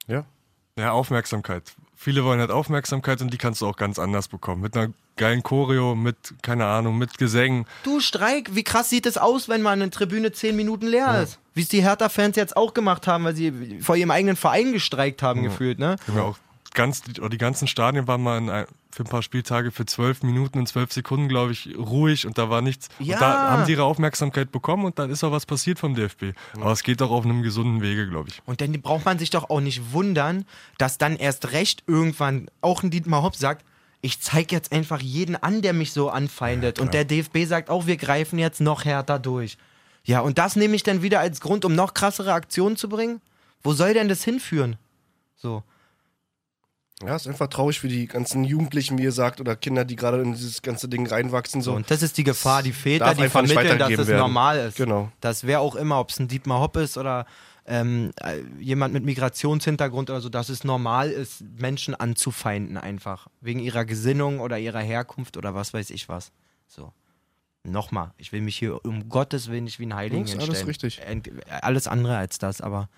[0.08, 0.26] Ja.
[0.78, 1.64] Ja, Aufmerksamkeit.
[2.02, 4.62] Viele wollen halt Aufmerksamkeit und die kannst du auch ganz anders bekommen.
[4.62, 7.66] Mit einer geilen Choreo, mit, keine Ahnung, mit Gesängen.
[7.84, 11.40] Du Streik, wie krass sieht es aus, wenn mal eine Tribüne zehn Minuten leer ist?
[11.56, 15.22] Wie es die Hertha-Fans jetzt auch gemacht haben, weil sie vor ihrem eigenen Verein gestreikt
[15.22, 15.98] haben, gefühlt, ne?
[16.06, 16.38] Wir haben ja auch
[16.74, 20.68] ganz, die, ganzen Stadien waren mal in für ein paar Spieltage für zwölf Minuten und
[20.68, 22.90] zwölf Sekunden, glaube ich, ruhig und da war nichts.
[22.98, 23.16] Ja.
[23.16, 26.34] Und da haben sie ihre Aufmerksamkeit bekommen und dann ist auch was passiert vom DFB.
[26.56, 28.42] Aber es geht doch auf einem gesunden Wege, glaube ich.
[28.46, 30.46] Und dann braucht man sich doch auch nicht wundern,
[30.78, 33.64] dass dann erst recht irgendwann auch ein Dietmar Hopp sagt,
[34.02, 36.80] ich zeige jetzt einfach jeden an, der mich so anfeindet.
[36.80, 39.58] und der DFB sagt auch, wir greifen jetzt noch härter durch.
[40.04, 43.22] Ja, und das nehme ich dann wieder als Grund, um noch krassere Aktionen zu bringen?
[43.62, 44.78] Wo soll denn das hinführen?
[45.36, 45.64] So.
[47.06, 50.22] Ja, ist einfach traurig für die ganzen Jugendlichen, wie ihr sagt, oder Kinder, die gerade
[50.22, 51.62] in dieses ganze Ding reinwachsen.
[51.62, 51.74] So.
[51.74, 54.20] Und das ist die Gefahr, die Väter, die vermitteln, dass es werden.
[54.20, 54.76] normal ist.
[54.78, 55.10] Genau.
[55.22, 57.26] Dass wer auch immer, ob es ein Dietmar Hopp ist oder
[57.66, 63.28] ähm, äh, jemand mit Migrationshintergrund oder so, dass es normal ist, Menschen anzufeinden einfach.
[63.40, 66.32] Wegen ihrer Gesinnung oder ihrer Herkunft oder was weiß ich was.
[66.68, 66.92] So.
[67.64, 70.68] Nochmal, ich will mich hier um Gottes Willen nicht wie ein Heiligen Das ist alles
[70.68, 71.00] richtig.
[71.06, 71.30] Ent-
[71.62, 72.90] Alles andere als das, aber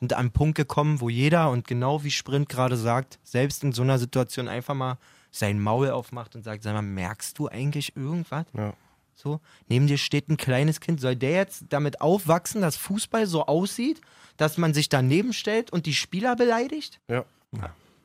[0.00, 3.72] sind an einen Punkt gekommen, wo jeder und genau wie Sprint gerade sagt, selbst in
[3.72, 4.98] so einer Situation einfach mal
[5.30, 8.46] sein Maul aufmacht und sagt, sag mal, merkst du eigentlich irgendwas?
[8.56, 8.74] Ja.
[9.14, 11.00] So, neben dir steht ein kleines Kind.
[11.00, 14.00] Soll der jetzt damit aufwachsen, dass Fußball so aussieht,
[14.36, 17.00] dass man sich daneben stellt und die Spieler beleidigt?
[17.08, 17.24] Ja.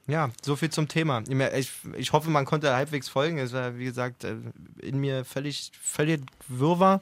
[0.08, 1.24] Ja, so viel zum Thema.
[1.56, 3.38] Ich, ich hoffe, man konnte halbwegs folgen.
[3.38, 4.36] Es war, wie gesagt, äh,
[4.82, 7.02] in mir völlig, völlig Wirrwarr.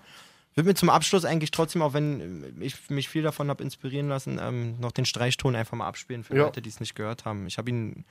[0.56, 4.40] Würde mir zum Abschluss eigentlich trotzdem, auch wenn ich mich viel davon habe inspirieren lassen,
[4.42, 6.44] ähm, noch den Streichton einfach mal abspielen für Ja.
[6.46, 7.48] Leute, die es nicht gehört haben.
[7.48, 8.04] Ich habe ihn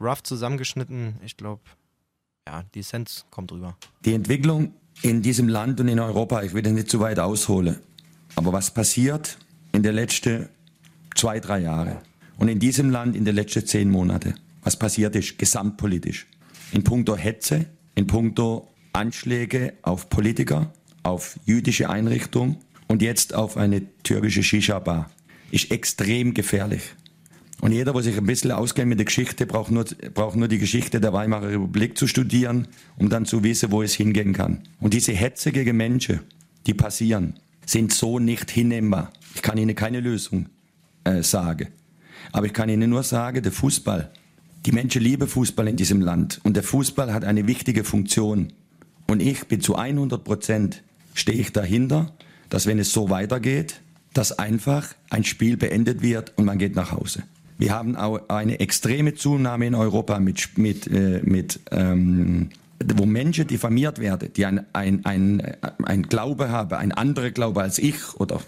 [0.00, 1.16] rough zusammengeschnitten.
[1.24, 1.62] Ich glaube,
[2.46, 3.76] ja, die Essenz kommt rüber.
[4.04, 4.72] Die Entwicklung
[5.02, 7.78] in diesem Land und in Europa, ich will das nicht zu weit ausholen,
[8.34, 9.36] aber was passiert
[9.72, 10.48] in den letzten
[11.14, 11.98] zwei, drei Jahren
[12.38, 16.26] und in diesem Land in den letzten zehn Monaten, was passiert ist, gesamtpolitisch,
[16.72, 20.72] in puncto Hetze, in puncto Anschläge auf Politiker,
[21.06, 22.56] auf jüdische Einrichtungen
[22.88, 25.10] und jetzt auf eine türkische Shisha-Bar,
[25.50, 26.82] ist extrem gefährlich.
[27.60, 30.58] Und jeder, der sich ein bisschen auskennt mit der Geschichte, braucht nur, braucht nur die
[30.58, 34.62] Geschichte der Weimarer Republik zu studieren, um dann zu wissen, wo es hingehen kann.
[34.78, 36.20] Und diese Hetze gegen Menschen,
[36.66, 37.34] die passieren,
[37.64, 39.12] sind so nicht hinnehmbar.
[39.34, 40.46] Ich kann Ihnen keine Lösung
[41.04, 41.68] äh, sagen.
[42.32, 44.10] Aber ich kann Ihnen nur sagen, der Fußball,
[44.66, 46.40] die Menschen lieben Fußball in diesem Land.
[46.42, 48.52] Und der Fußball hat eine wichtige Funktion.
[49.06, 50.82] Und ich bin zu 100 Prozent,
[51.16, 52.12] stehe ich dahinter,
[52.48, 53.80] dass wenn es so weitergeht,
[54.12, 57.24] dass einfach ein Spiel beendet wird und man geht nach Hause.
[57.58, 62.50] Wir haben auch eine extreme Zunahme in Europa mit, mit, äh, mit ähm,
[62.84, 67.78] wo Menschen diffamiert werden, die ein, ein, ein, ein Glaube haben, ein anderer Glaube als
[67.78, 68.42] ich oder,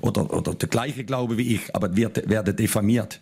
[0.00, 3.20] oder, oder der gleiche Glaube wie ich, aber wird, werden diffamiert.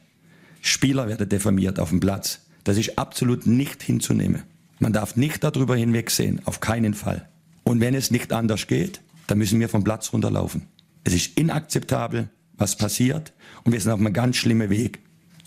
[0.60, 2.40] Spieler werden diffamiert auf dem Platz.
[2.64, 4.42] Das ist absolut nicht hinzunehmen.
[4.80, 7.28] Man darf nicht darüber hinwegsehen, auf keinen Fall.
[7.64, 10.66] Und wenn es nicht anders geht, dann müssen wir vom Platz runterlaufen.
[11.04, 13.32] Es ist inakzeptabel, was passiert
[13.64, 15.00] und wir sind auf einem ganz schlimmen Weg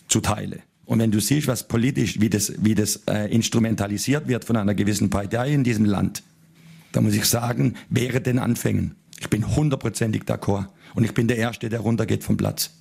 [0.08, 0.60] zu Teile.
[0.86, 4.76] Und wenn du siehst, was politisch, wie das, wie das äh, instrumentalisiert wird von einer
[4.76, 6.24] gewissen Partei in diesem Land,
[6.92, 8.96] dann muss ich sagen, wäre den Anfängen.
[9.20, 10.68] Ich bin hundertprozentig d'accord.
[10.94, 12.72] Und ich bin der Erste, der runtergeht vom Platz.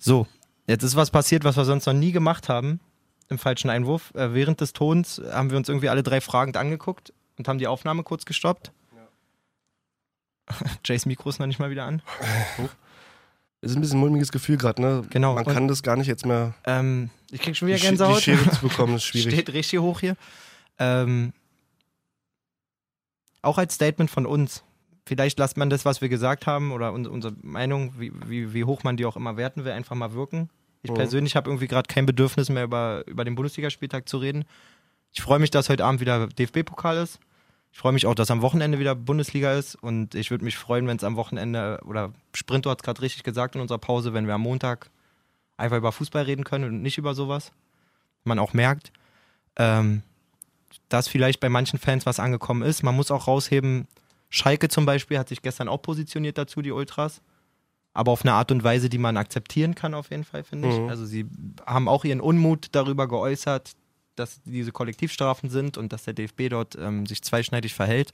[0.00, 0.26] So,
[0.66, 2.80] jetzt ist was passiert, was wir sonst noch nie gemacht haben
[3.28, 4.12] im falschen Einwurf.
[4.14, 7.66] Äh, während des Tons haben wir uns irgendwie alle drei fragend angeguckt und haben die
[7.66, 8.72] Aufnahme kurz gestoppt.
[10.84, 12.02] Jays Mikro ist noch nicht mal wieder an.
[13.62, 15.02] Ist ein bisschen ein mulmiges Gefühl gerade, ne?
[15.10, 15.34] Genau.
[15.34, 16.54] Man Und- kann das gar nicht jetzt mehr.
[16.64, 18.20] Ähm, ich krieg schon wieder Sch- die Gänsehaut.
[18.22, 19.32] Schere zu bekommen, ist schwierig.
[19.32, 20.14] Steht richtig hoch hier.
[20.78, 21.32] Ähm,
[23.42, 24.62] auch als Statement von uns.
[25.06, 28.64] Vielleicht lasst man das, was wir gesagt haben oder un unsere Meinung, wie, wie, wie
[28.64, 30.50] hoch man die auch immer werten will, einfach mal wirken.
[30.86, 30.96] Ich Mhm.
[30.96, 34.44] persönlich habe irgendwie gerade kein Bedürfnis mehr über, über den Bundesligaspieltag zu reden.
[35.12, 37.18] Ich freue mich, dass heute Abend wieder DFB-Pokal ist.
[37.72, 40.86] Ich freue mich auch, dass am Wochenende wieder Bundesliga ist und ich würde mich freuen,
[40.86, 44.26] wenn es am Wochenende oder Sprinto hat es gerade richtig gesagt in unserer Pause, wenn
[44.26, 44.90] wir am Montag
[45.58, 47.52] einfach über Fußball reden können und nicht über sowas.
[48.24, 48.92] Man auch merkt,
[49.56, 50.02] ähm,
[50.88, 52.82] dass vielleicht bei manchen Fans was angekommen ist.
[52.82, 53.88] Man muss auch rausheben,
[54.30, 57.20] Schalke zum Beispiel hat sich gestern auch positioniert dazu, die Ultras.
[57.96, 60.78] Aber auf eine Art und Weise, die man akzeptieren kann, auf jeden Fall, finde ich.
[60.78, 60.90] Mhm.
[60.90, 61.24] Also sie
[61.64, 63.72] haben auch ihren Unmut darüber geäußert,
[64.16, 68.12] dass diese Kollektivstrafen sind und dass der DFB dort ähm, sich zweischneidig verhält.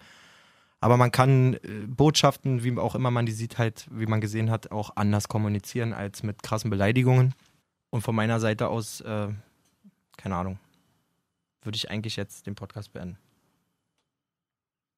[0.78, 1.59] Aber man kann äh,
[1.89, 5.93] Botschaften, wie auch immer man die sieht, halt, wie man gesehen hat, auch anders kommunizieren
[5.93, 7.35] als mit krassen Beleidigungen.
[7.91, 9.30] Und von meiner Seite aus, äh,
[10.16, 10.61] keine Ahnung,
[11.62, 13.18] würde ich eigentlich jetzt den Podcast beenden.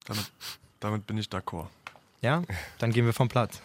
[0.04, 0.30] Damit,
[0.80, 1.68] damit bin ich d'accord.
[2.20, 2.42] Ja?
[2.78, 3.62] Dann gehen wir vom Platz.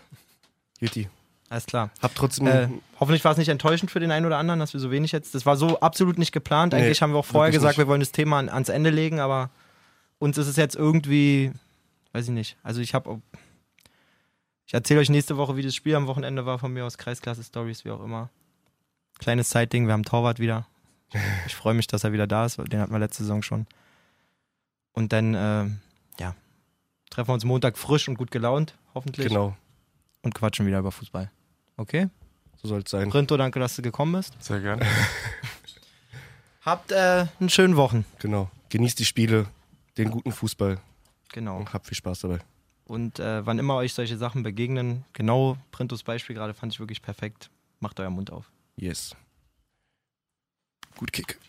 [0.80, 1.09] Juti.
[1.49, 1.89] Alles klar.
[2.01, 2.47] Hab trotzdem.
[2.47, 2.69] Äh,
[2.99, 5.34] hoffentlich war es nicht enttäuschend für den einen oder anderen, dass wir so wenig jetzt.
[5.34, 6.73] Das war so absolut nicht geplant.
[6.73, 7.77] Nee, Eigentlich haben wir auch vorher gesagt, nicht.
[7.80, 9.49] wir wollen das Thema an, ans Ende legen, aber
[10.19, 11.51] uns ist es jetzt irgendwie,
[12.13, 12.57] weiß ich nicht.
[12.61, 13.19] Also ich habe,
[14.67, 17.43] ich erzähle euch nächste Woche, wie das Spiel am Wochenende war von mir aus Kreisklasse
[17.43, 18.30] Stories, wie auch immer.
[19.17, 20.67] Kleines Zeitding, wir haben Torwart wieder.
[21.47, 22.57] Ich freue mich, dass er wieder da ist.
[22.57, 23.65] Den hatten wir letzte Saison schon.
[24.93, 25.65] Und dann, äh,
[26.21, 26.36] ja,
[27.09, 29.27] treffen wir uns Montag frisch und gut gelaunt, hoffentlich.
[29.27, 29.57] genau.
[30.22, 31.32] Und quatschen wieder über Fußball.
[31.78, 32.09] Okay?
[32.61, 33.09] So soll es sein.
[33.09, 34.34] Printo, danke, dass du gekommen bist.
[34.43, 34.86] Sehr gerne.
[36.61, 38.05] Habt äh, einen schönen Wochen.
[38.20, 38.49] Genau.
[38.70, 39.47] Genießt die Spiele,
[39.97, 40.80] den guten Fußball
[41.32, 41.57] Genau.
[41.57, 42.39] und habt viel Spaß dabei.
[42.86, 47.01] Und äh, wann immer euch solche Sachen begegnen, genau Printos Beispiel gerade fand ich wirklich
[47.01, 47.49] perfekt.
[47.80, 48.51] Macht euer Mund auf.
[48.76, 49.15] Yes.
[50.97, 51.39] Gut Kick.